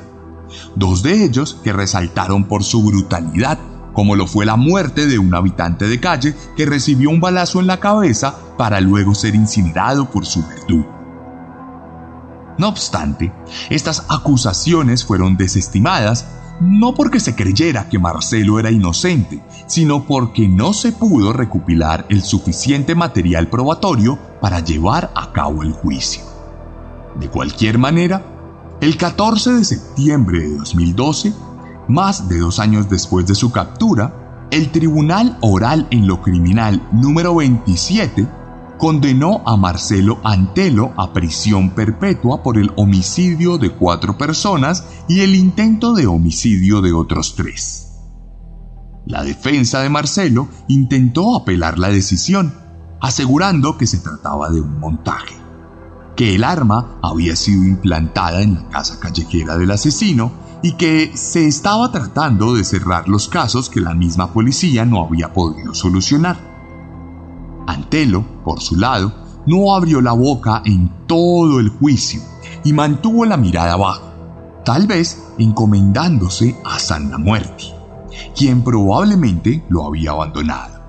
dos 0.75 1.03
de 1.03 1.23
ellos 1.23 1.57
que 1.63 1.73
resaltaron 1.73 2.45
por 2.45 2.63
su 2.63 2.83
brutalidad, 2.83 3.59
como 3.93 4.15
lo 4.15 4.27
fue 4.27 4.45
la 4.45 4.55
muerte 4.55 5.07
de 5.07 5.19
un 5.19 5.33
habitante 5.33 5.87
de 5.87 5.99
calle 5.99 6.35
que 6.55 6.65
recibió 6.65 7.09
un 7.09 7.19
balazo 7.19 7.59
en 7.59 7.67
la 7.67 7.79
cabeza 7.79 8.35
para 8.57 8.79
luego 8.81 9.15
ser 9.15 9.35
incinerado 9.35 10.09
por 10.09 10.25
su 10.25 10.45
verdugo. 10.45 10.99
No 12.57 12.67
obstante, 12.67 13.31
estas 13.69 14.05
acusaciones 14.09 15.05
fueron 15.05 15.37
desestimadas 15.37 16.25
no 16.59 16.93
porque 16.93 17.19
se 17.19 17.35
creyera 17.35 17.87
que 17.87 17.99
Marcelo 17.99 18.59
era 18.59 18.69
inocente, 18.69 19.41
sino 19.67 20.03
porque 20.03 20.47
no 20.47 20.73
se 20.73 20.91
pudo 20.91 21.31
recopilar 21.31 22.05
el 22.09 22.21
suficiente 22.21 22.95
material 22.95 23.47
probatorio 23.47 24.19
para 24.41 24.59
llevar 24.59 25.11
a 25.15 25.31
cabo 25.31 25.63
el 25.63 25.71
juicio. 25.71 26.21
De 27.19 27.29
cualquier 27.29 27.77
manera, 27.77 28.23
el 28.81 28.95
14 28.95 29.55
de 29.55 29.65
septiembre 29.65 30.39
de 30.39 30.57
2012, 30.57 31.33
más 31.89 32.29
de 32.29 32.39
dos 32.39 32.59
años 32.59 32.89
después 32.89 33.27
de 33.27 33.35
su 33.35 33.51
captura, 33.51 34.47
el 34.51 34.71
Tribunal 34.71 35.37
Oral 35.41 35.87
en 35.91 36.07
lo 36.07 36.21
Criminal 36.21 36.87
número 36.93 37.35
27 37.35 38.25
condenó 38.77 39.41
a 39.45 39.57
Marcelo 39.57 40.19
Antelo 40.23 40.93
a 40.95 41.11
prisión 41.11 41.71
perpetua 41.71 42.41
por 42.41 42.57
el 42.57 42.71
homicidio 42.77 43.57
de 43.57 43.71
cuatro 43.71 44.17
personas 44.17 44.85
y 45.09 45.19
el 45.19 45.35
intento 45.35 45.93
de 45.93 46.07
homicidio 46.07 46.81
de 46.81 46.93
otros 46.93 47.35
tres. 47.35 47.97
La 49.05 49.23
defensa 49.23 49.81
de 49.81 49.89
Marcelo 49.89 50.47
intentó 50.69 51.35
apelar 51.35 51.77
la 51.77 51.89
decisión, 51.89 52.53
asegurando 53.01 53.77
que 53.77 53.87
se 53.87 53.97
trataba 53.97 54.49
de 54.49 54.61
un 54.61 54.79
montaje 54.79 55.48
que 56.19 56.35
el 56.35 56.43
arma 56.43 56.99
había 57.01 57.33
sido 57.37 57.63
implantada 57.63 58.41
en 58.41 58.55
la 58.55 58.67
casa 58.67 58.99
callejera 58.99 59.57
del 59.57 59.71
asesino 59.71 60.33
y 60.61 60.73
que 60.73 61.13
se 61.15 61.47
estaba 61.47 61.93
tratando 61.93 62.55
de 62.55 62.65
cerrar 62.65 63.07
los 63.07 63.29
casos 63.29 63.69
que 63.69 63.79
la 63.79 63.93
misma 63.93 64.33
policía 64.33 64.83
no 64.83 65.01
había 65.01 65.31
podido 65.31 65.73
solucionar. 65.73 66.35
Antelo, 67.67 68.25
por 68.43 68.59
su 68.59 68.75
lado, 68.75 69.13
no 69.45 69.73
abrió 69.73 70.01
la 70.01 70.11
boca 70.11 70.61
en 70.65 70.91
todo 71.07 71.61
el 71.61 71.69
juicio 71.69 72.19
y 72.65 72.73
mantuvo 72.73 73.23
la 73.23 73.37
mirada 73.37 73.71
abajo, 73.71 74.11
tal 74.65 74.87
vez 74.87 75.23
encomendándose 75.37 76.53
a 76.65 76.79
San 76.79 77.11
la 77.11 77.17
Muerte, 77.17 77.63
quien 78.35 78.61
probablemente 78.61 79.63
lo 79.69 79.85
había 79.85 80.11
abandonado. 80.11 80.81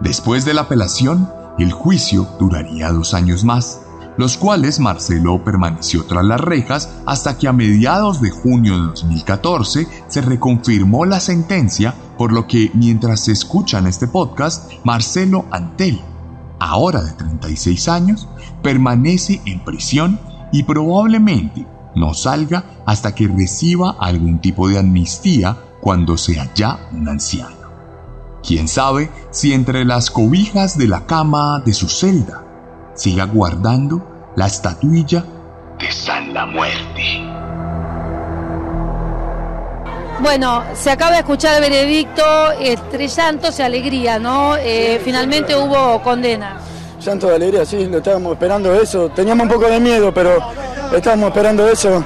Después 0.00 0.44
de 0.44 0.54
la 0.54 0.60
apelación, 0.60 1.28
el 1.58 1.72
juicio 1.72 2.28
duraría 2.38 2.92
dos 2.92 3.14
años 3.14 3.42
más 3.42 3.80
los 4.16 4.36
cuales 4.36 4.78
Marcelo 4.78 5.42
permaneció 5.42 6.04
tras 6.04 6.24
las 6.24 6.40
rejas 6.40 6.90
hasta 7.06 7.38
que 7.38 7.48
a 7.48 7.52
mediados 7.52 8.20
de 8.20 8.30
junio 8.30 8.74
de 8.74 8.86
2014 8.86 9.88
se 10.08 10.20
reconfirmó 10.20 11.04
la 11.04 11.20
sentencia, 11.20 11.94
por 12.18 12.32
lo 12.32 12.46
que 12.46 12.70
mientras 12.74 13.20
se 13.20 13.32
escuchan 13.32 13.86
este 13.86 14.06
podcast, 14.06 14.70
Marcelo 14.84 15.46
Antel, 15.50 16.00
ahora 16.58 17.02
de 17.02 17.12
36 17.12 17.88
años, 17.88 18.28
permanece 18.62 19.40
en 19.46 19.64
prisión 19.64 20.20
y 20.52 20.62
probablemente 20.64 21.66
no 21.94 22.14
salga 22.14 22.64
hasta 22.86 23.14
que 23.14 23.28
reciba 23.28 23.96
algún 23.98 24.40
tipo 24.40 24.68
de 24.68 24.78
amnistía 24.78 25.56
cuando 25.80 26.16
sea 26.16 26.52
ya 26.54 26.88
un 26.92 27.08
anciano. 27.08 27.62
Quién 28.46 28.68
sabe 28.68 29.10
si 29.30 29.52
entre 29.52 29.84
las 29.84 30.10
cobijas 30.10 30.76
de 30.76 30.88
la 30.88 31.06
cama 31.06 31.60
de 31.64 31.72
su 31.72 31.88
celda 31.88 32.51
siga 32.94 33.24
guardando 33.24 34.32
la 34.36 34.46
estatuilla 34.46 35.24
de 35.78 35.92
San 35.92 36.32
la 36.32 36.46
Muerte. 36.46 37.22
Bueno, 40.20 40.62
se 40.74 40.90
acaba 40.90 41.12
de 41.12 41.18
escuchar 41.18 41.56
el 41.56 41.68
veredicto, 41.68 42.22
entre 42.60 43.08
llantos 43.08 43.58
y 43.58 43.62
alegría, 43.62 44.20
¿no? 44.20 44.56
Eh, 44.56 45.00
finalmente 45.04 45.56
hubo 45.56 46.00
condena. 46.00 46.58
Llanto 47.04 47.26
de 47.26 47.34
alegría, 47.34 47.66
sí, 47.66 47.86
lo 47.86 47.98
estábamos 47.98 48.34
esperando 48.34 48.72
eso. 48.72 49.08
Teníamos 49.08 49.44
un 49.44 49.52
poco 49.52 49.68
de 49.68 49.80
miedo, 49.80 50.14
pero 50.14 50.38
estábamos 50.94 51.30
esperando 51.30 51.66
eso. 51.68 52.04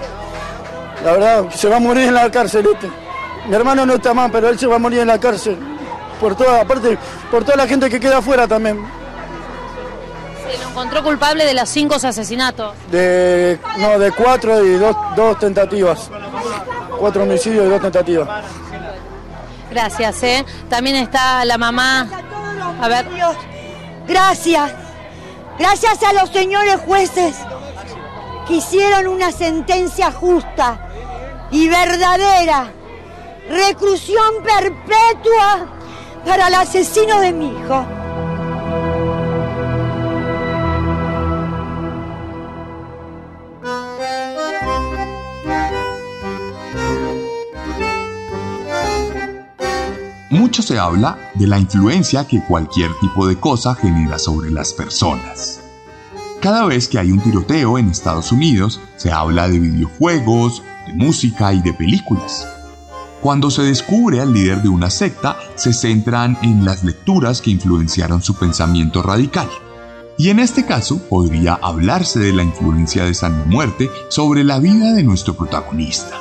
La 1.04 1.12
verdad, 1.12 1.44
se 1.54 1.68
va 1.68 1.76
a 1.76 1.80
morir 1.80 2.04
en 2.04 2.14
la 2.14 2.30
cárcel 2.30 2.66
este. 2.72 2.88
Mi 3.46 3.54
hermano 3.54 3.84
no 3.84 3.94
está 3.94 4.14
mal, 4.14 4.30
pero 4.30 4.48
él 4.48 4.58
se 4.58 4.66
va 4.66 4.76
a 4.76 4.78
morir 4.78 5.00
en 5.00 5.08
la 5.08 5.20
cárcel. 5.20 5.58
Por 6.18 6.34
toda, 6.34 6.62
aparte, 6.62 6.96
por 7.30 7.44
toda 7.44 7.58
la 7.58 7.66
gente 7.66 7.90
que 7.90 8.00
queda 8.00 8.18
afuera 8.18 8.48
también. 8.48 8.82
Se 10.50 10.58
lo 10.62 10.70
encontró 10.70 11.02
culpable 11.02 11.44
de 11.44 11.54
los 11.54 11.68
cinco 11.68 11.94
asesinatos. 11.96 12.74
De, 12.90 13.58
no, 13.78 13.98
de 13.98 14.10
cuatro 14.12 14.64
y 14.64 14.74
dos, 14.74 14.96
dos 15.16 15.38
tentativas. 15.38 16.10
Cuatro 16.98 17.24
homicidios 17.24 17.66
y 17.66 17.68
dos 17.68 17.80
tentativas. 17.80 18.28
Gracias, 19.70 20.22
¿eh? 20.22 20.44
También 20.68 20.96
está 20.96 21.44
la 21.44 21.58
mamá. 21.58 22.08
A 22.80 22.88
ver. 22.88 23.06
Gracias. 24.06 24.72
Gracias 25.58 26.02
a 26.02 26.12
los 26.12 26.30
señores 26.30 26.76
jueces 26.86 27.34
que 28.46 28.54
hicieron 28.54 29.08
una 29.08 29.32
sentencia 29.32 30.12
justa 30.12 30.88
y 31.50 31.68
verdadera. 31.68 32.70
Reclusión 33.48 34.42
perpetua 34.44 35.66
para 36.24 36.48
el 36.48 36.54
asesino 36.54 37.20
de 37.20 37.32
mi 37.32 37.48
hijo. 37.48 37.86
Mucho 50.46 50.62
se 50.62 50.78
habla 50.78 51.32
de 51.34 51.48
la 51.48 51.58
influencia 51.58 52.28
que 52.28 52.40
cualquier 52.40 52.92
tipo 53.00 53.26
de 53.26 53.34
cosa 53.34 53.74
genera 53.74 54.16
sobre 54.16 54.48
las 54.52 54.72
personas. 54.72 55.60
Cada 56.40 56.64
vez 56.66 56.86
que 56.86 57.00
hay 57.00 57.10
un 57.10 57.18
tiroteo 57.18 57.78
en 57.78 57.88
Estados 57.88 58.30
Unidos, 58.30 58.80
se 58.94 59.10
habla 59.10 59.48
de 59.48 59.58
videojuegos, 59.58 60.62
de 60.86 60.94
música 60.94 61.52
y 61.52 61.62
de 61.62 61.72
películas. 61.72 62.46
Cuando 63.20 63.50
se 63.50 63.62
descubre 63.62 64.20
al 64.20 64.32
líder 64.34 64.62
de 64.62 64.68
una 64.68 64.88
secta, 64.88 65.36
se 65.56 65.72
centran 65.72 66.38
en 66.42 66.64
las 66.64 66.84
lecturas 66.84 67.42
que 67.42 67.50
influenciaron 67.50 68.22
su 68.22 68.36
pensamiento 68.36 69.02
radical. 69.02 69.48
Y 70.16 70.28
en 70.28 70.38
este 70.38 70.64
caso 70.64 71.02
podría 71.08 71.54
hablarse 71.54 72.20
de 72.20 72.32
la 72.32 72.44
influencia 72.44 73.04
de 73.04 73.14
San 73.14 73.48
Muerte 73.48 73.90
sobre 74.10 74.44
la 74.44 74.60
vida 74.60 74.92
de 74.92 75.02
nuestro 75.02 75.34
protagonista. 75.34 76.20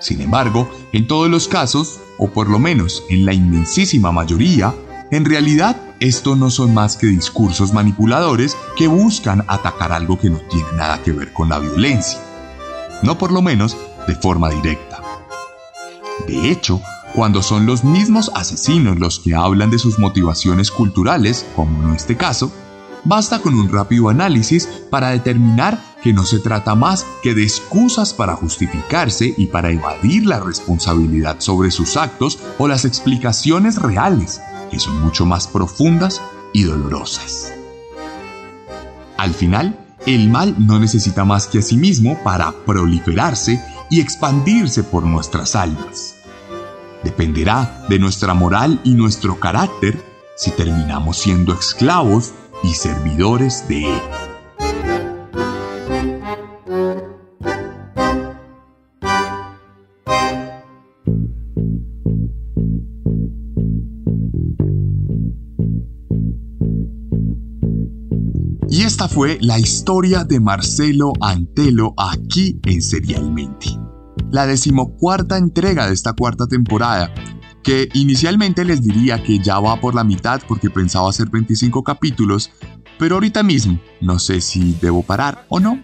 Sin 0.00 0.22
embargo, 0.22 0.68
en 0.92 1.06
todos 1.06 1.30
los 1.30 1.46
casos, 1.46 2.00
o 2.18 2.30
por 2.30 2.48
lo 2.48 2.58
menos 2.58 3.04
en 3.10 3.26
la 3.26 3.34
inmensísima 3.34 4.10
mayoría, 4.10 4.74
en 5.10 5.26
realidad 5.26 5.76
esto 6.00 6.36
no 6.36 6.50
son 6.50 6.72
más 6.72 6.96
que 6.96 7.06
discursos 7.06 7.74
manipuladores 7.74 8.56
que 8.76 8.88
buscan 8.88 9.44
atacar 9.46 9.92
algo 9.92 10.18
que 10.18 10.30
no 10.30 10.38
tiene 10.50 10.72
nada 10.74 11.02
que 11.02 11.12
ver 11.12 11.34
con 11.34 11.50
la 11.50 11.58
violencia. 11.58 12.18
No 13.02 13.18
por 13.18 13.30
lo 13.30 13.42
menos 13.42 13.76
de 14.06 14.14
forma 14.14 14.48
directa. 14.48 15.02
De 16.26 16.50
hecho, 16.50 16.80
cuando 17.14 17.42
son 17.42 17.66
los 17.66 17.84
mismos 17.84 18.30
asesinos 18.34 18.98
los 18.98 19.20
que 19.20 19.34
hablan 19.34 19.70
de 19.70 19.78
sus 19.78 19.98
motivaciones 19.98 20.70
culturales, 20.70 21.44
como 21.54 21.88
en 21.88 21.94
este 21.94 22.16
caso, 22.16 22.50
basta 23.04 23.40
con 23.40 23.54
un 23.54 23.70
rápido 23.70 24.08
análisis 24.08 24.66
para 24.90 25.10
determinar 25.10 25.78
que 26.02 26.12
no 26.12 26.24
se 26.24 26.38
trata 26.38 26.74
más 26.74 27.06
que 27.22 27.34
de 27.34 27.42
excusas 27.42 28.14
para 28.14 28.34
justificarse 28.34 29.34
y 29.36 29.46
para 29.46 29.70
evadir 29.70 30.26
la 30.26 30.40
responsabilidad 30.40 31.36
sobre 31.40 31.70
sus 31.70 31.96
actos 31.96 32.38
o 32.58 32.68
las 32.68 32.84
explicaciones 32.84 33.76
reales, 33.76 34.40
que 34.70 34.78
son 34.78 35.00
mucho 35.00 35.26
más 35.26 35.46
profundas 35.46 36.20
y 36.52 36.64
dolorosas. 36.64 37.52
Al 39.16 39.34
final, 39.34 39.78
el 40.06 40.30
mal 40.30 40.54
no 40.58 40.78
necesita 40.78 41.24
más 41.24 41.46
que 41.46 41.58
a 41.58 41.62
sí 41.62 41.76
mismo 41.76 42.18
para 42.24 42.52
proliferarse 42.52 43.62
y 43.90 44.00
expandirse 44.00 44.82
por 44.82 45.04
nuestras 45.04 45.54
almas. 45.54 46.14
Dependerá 47.04 47.84
de 47.88 47.98
nuestra 47.98 48.32
moral 48.32 48.80
y 48.84 48.94
nuestro 48.94 49.38
carácter 49.38 50.02
si 50.36 50.50
terminamos 50.52 51.18
siendo 51.18 51.52
esclavos 51.52 52.32
y 52.62 52.74
servidores 52.74 53.66
de 53.68 53.84
Él. 53.86 54.00
Y 68.72 68.84
esta 68.84 69.08
fue 69.08 69.36
la 69.40 69.58
historia 69.58 70.24
de 70.24 70.38
Marcelo 70.38 71.12
Antelo 71.20 71.92
aquí 71.96 72.60
en 72.64 72.80
Serialmente. 72.80 73.66
La 74.30 74.46
decimocuarta 74.46 75.36
entrega 75.38 75.88
de 75.88 75.92
esta 75.94 76.12
cuarta 76.12 76.46
temporada, 76.46 77.12
que 77.70 77.88
inicialmente 77.92 78.64
les 78.64 78.82
diría 78.82 79.22
que 79.22 79.38
ya 79.38 79.60
va 79.60 79.80
por 79.80 79.94
la 79.94 80.02
mitad 80.02 80.40
porque 80.48 80.68
pensaba 80.68 81.08
hacer 81.08 81.30
25 81.30 81.84
capítulos, 81.84 82.50
pero 82.98 83.14
ahorita 83.14 83.44
mismo 83.44 83.78
no 84.00 84.18
sé 84.18 84.40
si 84.40 84.76
debo 84.82 85.04
parar 85.04 85.46
o 85.48 85.60
no. 85.60 85.80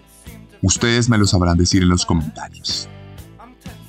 Ustedes 0.61 1.07
me 1.07 1.17
lo 1.17 1.25
sabrán 1.25 1.57
decir 1.57 1.83
en 1.83 1.87
los 1.87 2.05
comentarios. 2.05 2.89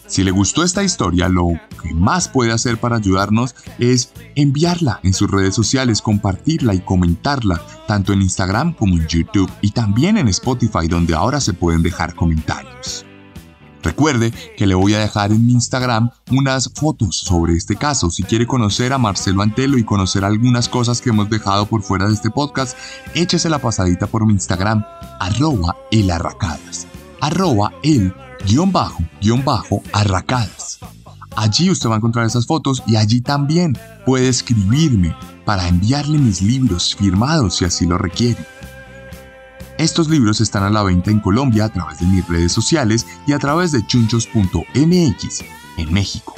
Si 0.06 0.22
le 0.22 0.30
gustó 0.30 0.62
esta 0.62 0.84
historia, 0.84 1.28
lo 1.28 1.48
que 1.82 1.92
más 1.92 2.28
puede 2.28 2.52
hacer 2.52 2.78
para 2.78 2.98
ayudarnos 2.98 3.56
es 3.80 4.12
enviarla 4.36 5.00
en 5.02 5.12
sus 5.12 5.28
redes 5.28 5.56
sociales, 5.56 6.00
compartirla 6.00 6.74
y 6.74 6.78
comentarla, 6.78 7.60
tanto 7.88 8.12
en 8.12 8.22
Instagram 8.22 8.74
como 8.74 8.94
en 8.94 9.08
YouTube 9.08 9.50
y 9.60 9.72
también 9.72 10.18
en 10.18 10.28
Spotify, 10.28 10.86
donde 10.88 11.16
ahora 11.16 11.40
se 11.40 11.52
pueden 11.52 11.82
dejar 11.82 12.14
comentarios. 12.14 13.07
Recuerde 13.82 14.32
que 14.56 14.66
le 14.66 14.74
voy 14.74 14.94
a 14.94 14.98
dejar 14.98 15.32
en 15.32 15.46
mi 15.46 15.52
Instagram 15.52 16.10
unas 16.30 16.70
fotos 16.74 17.16
sobre 17.16 17.54
este 17.54 17.76
caso. 17.76 18.10
Si 18.10 18.22
quiere 18.22 18.46
conocer 18.46 18.92
a 18.92 18.98
Marcelo 18.98 19.42
Antelo 19.42 19.78
y 19.78 19.84
conocer 19.84 20.24
algunas 20.24 20.68
cosas 20.68 21.00
que 21.00 21.10
hemos 21.10 21.30
dejado 21.30 21.66
por 21.66 21.82
fuera 21.82 22.06
de 22.06 22.14
este 22.14 22.30
podcast, 22.30 22.76
échese 23.14 23.48
la 23.48 23.58
pasadita 23.58 24.06
por 24.06 24.26
mi 24.26 24.32
Instagram, 24.32 24.84
arroba 25.20 25.76
elarracadas, 25.90 26.86
arroba 27.20 27.72
el 27.82 28.12
guion 28.46 28.72
bajo, 28.72 29.02
guion 29.20 29.44
bajo, 29.44 29.82
arracadas. 29.92 30.78
Allí 31.36 31.70
usted 31.70 31.88
va 31.88 31.94
a 31.94 31.98
encontrar 31.98 32.26
esas 32.26 32.46
fotos 32.46 32.82
y 32.86 32.96
allí 32.96 33.20
también 33.20 33.78
puede 34.04 34.28
escribirme 34.28 35.14
para 35.44 35.68
enviarle 35.68 36.18
mis 36.18 36.42
libros 36.42 36.96
firmados 36.96 37.56
si 37.56 37.64
así 37.64 37.86
lo 37.86 37.96
requiere. 37.96 38.44
Estos 39.78 40.08
libros 40.08 40.40
están 40.40 40.64
a 40.64 40.70
la 40.70 40.82
venta 40.82 41.12
en 41.12 41.20
Colombia 41.20 41.66
a 41.66 41.68
través 41.68 42.00
de 42.00 42.06
mis 42.06 42.26
redes 42.26 42.50
sociales 42.50 43.06
y 43.28 43.32
a 43.32 43.38
través 43.38 43.70
de 43.70 43.86
chunchos.mx 43.86 45.44
en 45.76 45.92
México. 45.92 46.34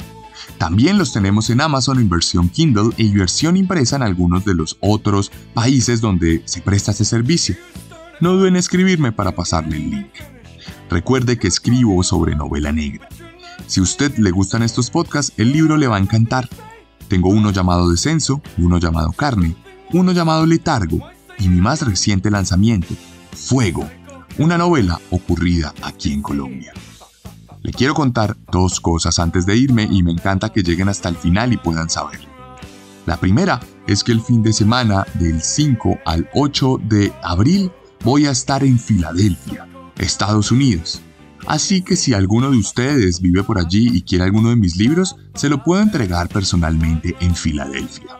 También 0.59 0.99
los 0.99 1.11
tenemos 1.11 1.49
en 1.49 1.59
Amazon 1.59 1.97
en 1.97 2.07
versión 2.07 2.49
Kindle 2.49 2.91
y 2.97 3.11
versión 3.11 3.57
impresa 3.57 3.95
en 3.95 4.03
algunos 4.03 4.45
de 4.45 4.53
los 4.53 4.77
otros 4.79 5.31
países 5.55 6.01
donde 6.01 6.43
se 6.45 6.61
presta 6.61 6.91
ese 6.91 7.03
servicio. 7.03 7.55
No 8.19 8.33
duden 8.33 8.49
en 8.49 8.57
escribirme 8.57 9.11
para 9.11 9.33
pasarle 9.33 9.77
el 9.77 9.89
link. 9.89 10.11
Recuerde 10.91 11.39
que 11.39 11.47
escribo 11.47 12.03
sobre 12.03 12.35
novela 12.35 12.71
negra. 12.71 13.09
Si 13.65 13.79
a 13.79 13.83
usted 13.83 14.15
le 14.19 14.29
gustan 14.29 14.61
estos 14.61 14.91
podcasts, 14.91 15.33
el 15.37 15.51
libro 15.51 15.77
le 15.77 15.87
va 15.87 15.95
a 15.95 15.99
encantar. 15.99 16.47
Tengo 17.07 17.29
uno 17.29 17.49
llamado 17.49 17.89
Descenso, 17.89 18.39
uno 18.59 18.77
llamado 18.77 19.11
Carne, 19.13 19.55
uno 19.93 20.11
llamado 20.11 20.45
Letargo 20.45 20.99
y 21.39 21.49
mi 21.49 21.59
más 21.59 21.81
reciente 21.81 22.29
lanzamiento, 22.29 22.93
Fuego, 23.33 23.89
una 24.37 24.57
novela 24.57 24.99
ocurrida 25.09 25.73
aquí 25.81 26.13
en 26.13 26.21
Colombia. 26.21 26.73
Le 27.61 27.71
quiero 27.71 27.93
contar 27.93 28.35
dos 28.51 28.79
cosas 28.79 29.19
antes 29.19 29.45
de 29.45 29.55
irme 29.55 29.87
y 29.89 30.03
me 30.03 30.11
encanta 30.11 30.49
que 30.49 30.63
lleguen 30.63 30.89
hasta 30.89 31.09
el 31.09 31.15
final 31.15 31.53
y 31.53 31.57
puedan 31.57 31.89
saberlo. 31.89 32.29
La 33.05 33.17
primera 33.17 33.59
es 33.87 34.03
que 34.03 34.11
el 34.11 34.21
fin 34.21 34.43
de 34.43 34.53
semana 34.53 35.05
del 35.15 35.41
5 35.41 35.99
al 36.05 36.29
8 36.33 36.81
de 36.83 37.13
abril 37.23 37.71
voy 38.03 38.25
a 38.25 38.31
estar 38.31 38.63
en 38.63 38.79
Filadelfia 38.79 39.67
Estados 39.97 40.51
Unidos. 40.51 41.01
Así 41.47 41.81
que 41.81 41.95
si 41.95 42.13
alguno 42.13 42.51
de 42.51 42.57
ustedes 42.57 43.21
vive 43.21 43.43
por 43.43 43.59
allí 43.59 43.89
y 43.93 44.01
quiere 44.01 44.25
alguno 44.25 44.49
de 44.49 44.55
mis 44.55 44.75
libros, 44.75 45.15
se 45.33 45.49
lo 45.49 45.63
puedo 45.63 45.81
entregar 45.81 46.29
personalmente 46.29 47.15
en 47.19 47.35
Filadelfia. 47.35 48.17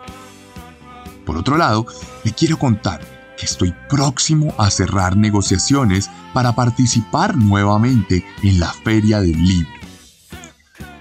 Por 1.26 1.38
otro 1.38 1.58
lado, 1.58 1.86
le 2.24 2.32
quiero 2.32 2.58
contar 2.58 3.21
estoy 3.46 3.74
próximo 3.90 4.54
a 4.58 4.70
cerrar 4.70 5.18
negociaciones 5.18 6.10
para 6.34 6.56
participar 6.56 7.38
nuevamente 7.38 8.26
en 8.44 8.60
la 8.60 8.72
Feria 8.72 9.20
del 9.20 9.42
Libro. 9.44 9.72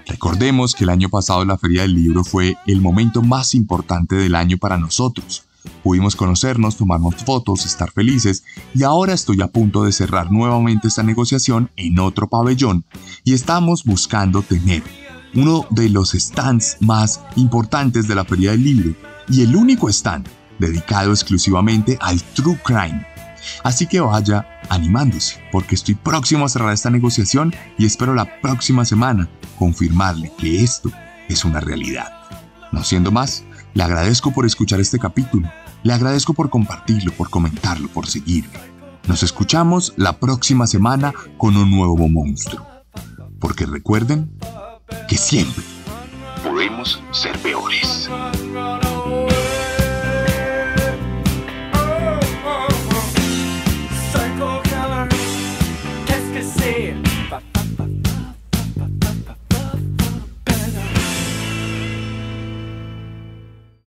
Recordemos 0.07 0.75
que 0.75 0.83
el 0.83 0.89
año 0.89 1.09
pasado 1.09 1.45
la 1.45 1.57
Feria 1.57 1.83
del 1.83 1.95
Libro 1.95 2.23
fue 2.23 2.57
el 2.67 2.81
momento 2.81 3.21
más 3.21 3.55
importante 3.55 4.15
del 4.15 4.35
año 4.35 4.57
para 4.57 4.77
nosotros, 4.77 5.45
Pudimos 5.83 6.15
conocernos, 6.15 6.77
tomarnos 6.77 7.15
fotos, 7.15 7.65
estar 7.65 7.91
felices 7.91 8.43
y 8.73 8.83
ahora 8.83 9.13
estoy 9.13 9.41
a 9.41 9.47
punto 9.47 9.83
de 9.83 9.91
cerrar 9.91 10.31
nuevamente 10.31 10.87
esta 10.87 11.03
negociación 11.03 11.69
en 11.75 11.99
otro 11.99 12.27
pabellón 12.27 12.83
y 13.23 13.33
estamos 13.33 13.83
buscando 13.83 14.41
tener 14.41 14.83
uno 15.33 15.65
de 15.69 15.89
los 15.89 16.11
stands 16.11 16.77
más 16.81 17.21
importantes 17.35 18.07
de 18.07 18.15
la 18.15 18.25
Feria 18.25 18.51
del 18.51 18.63
Libro 18.63 18.95
y 19.29 19.41
el 19.41 19.55
único 19.55 19.89
stand 19.89 20.27
dedicado 20.61 21.11
exclusivamente 21.11 21.97
al 21.99 22.23
True 22.23 22.57
Crime. 22.63 23.05
Así 23.63 23.87
que 23.87 23.99
vaya 23.99 24.47
animándose, 24.69 25.43
porque 25.51 25.75
estoy 25.75 25.95
próximo 25.95 26.45
a 26.45 26.49
cerrar 26.49 26.73
esta 26.73 26.89
negociación 26.89 27.53
y 27.77 27.85
espero 27.85 28.13
la 28.13 28.39
próxima 28.39 28.85
semana 28.85 29.27
confirmarle 29.57 30.31
que 30.37 30.63
esto 30.63 30.89
es 31.27 31.43
una 31.43 31.59
realidad. 31.59 32.13
No 32.71 32.83
siendo 32.83 33.11
más, 33.11 33.43
le 33.73 33.83
agradezco 33.83 34.31
por 34.31 34.45
escuchar 34.45 34.79
este 34.79 34.99
capítulo. 34.99 35.51
Le 35.83 35.93
agradezco 35.93 36.33
por 36.33 36.49
compartirlo, 36.49 37.11
por 37.11 37.29
comentarlo, 37.29 37.87
por 37.89 38.07
seguirme. 38.07 38.59
Nos 39.07 39.23
escuchamos 39.23 39.93
la 39.97 40.19
próxima 40.19 40.67
semana 40.67 41.11
con 41.37 41.57
un 41.57 41.71
nuevo 41.71 42.07
monstruo. 42.07 42.65
Porque 43.39 43.65
recuerden 43.65 44.31
que 45.09 45.17
siempre 45.17 45.63
podemos 46.43 47.01
ser 47.11 47.37
peores. 47.39 48.09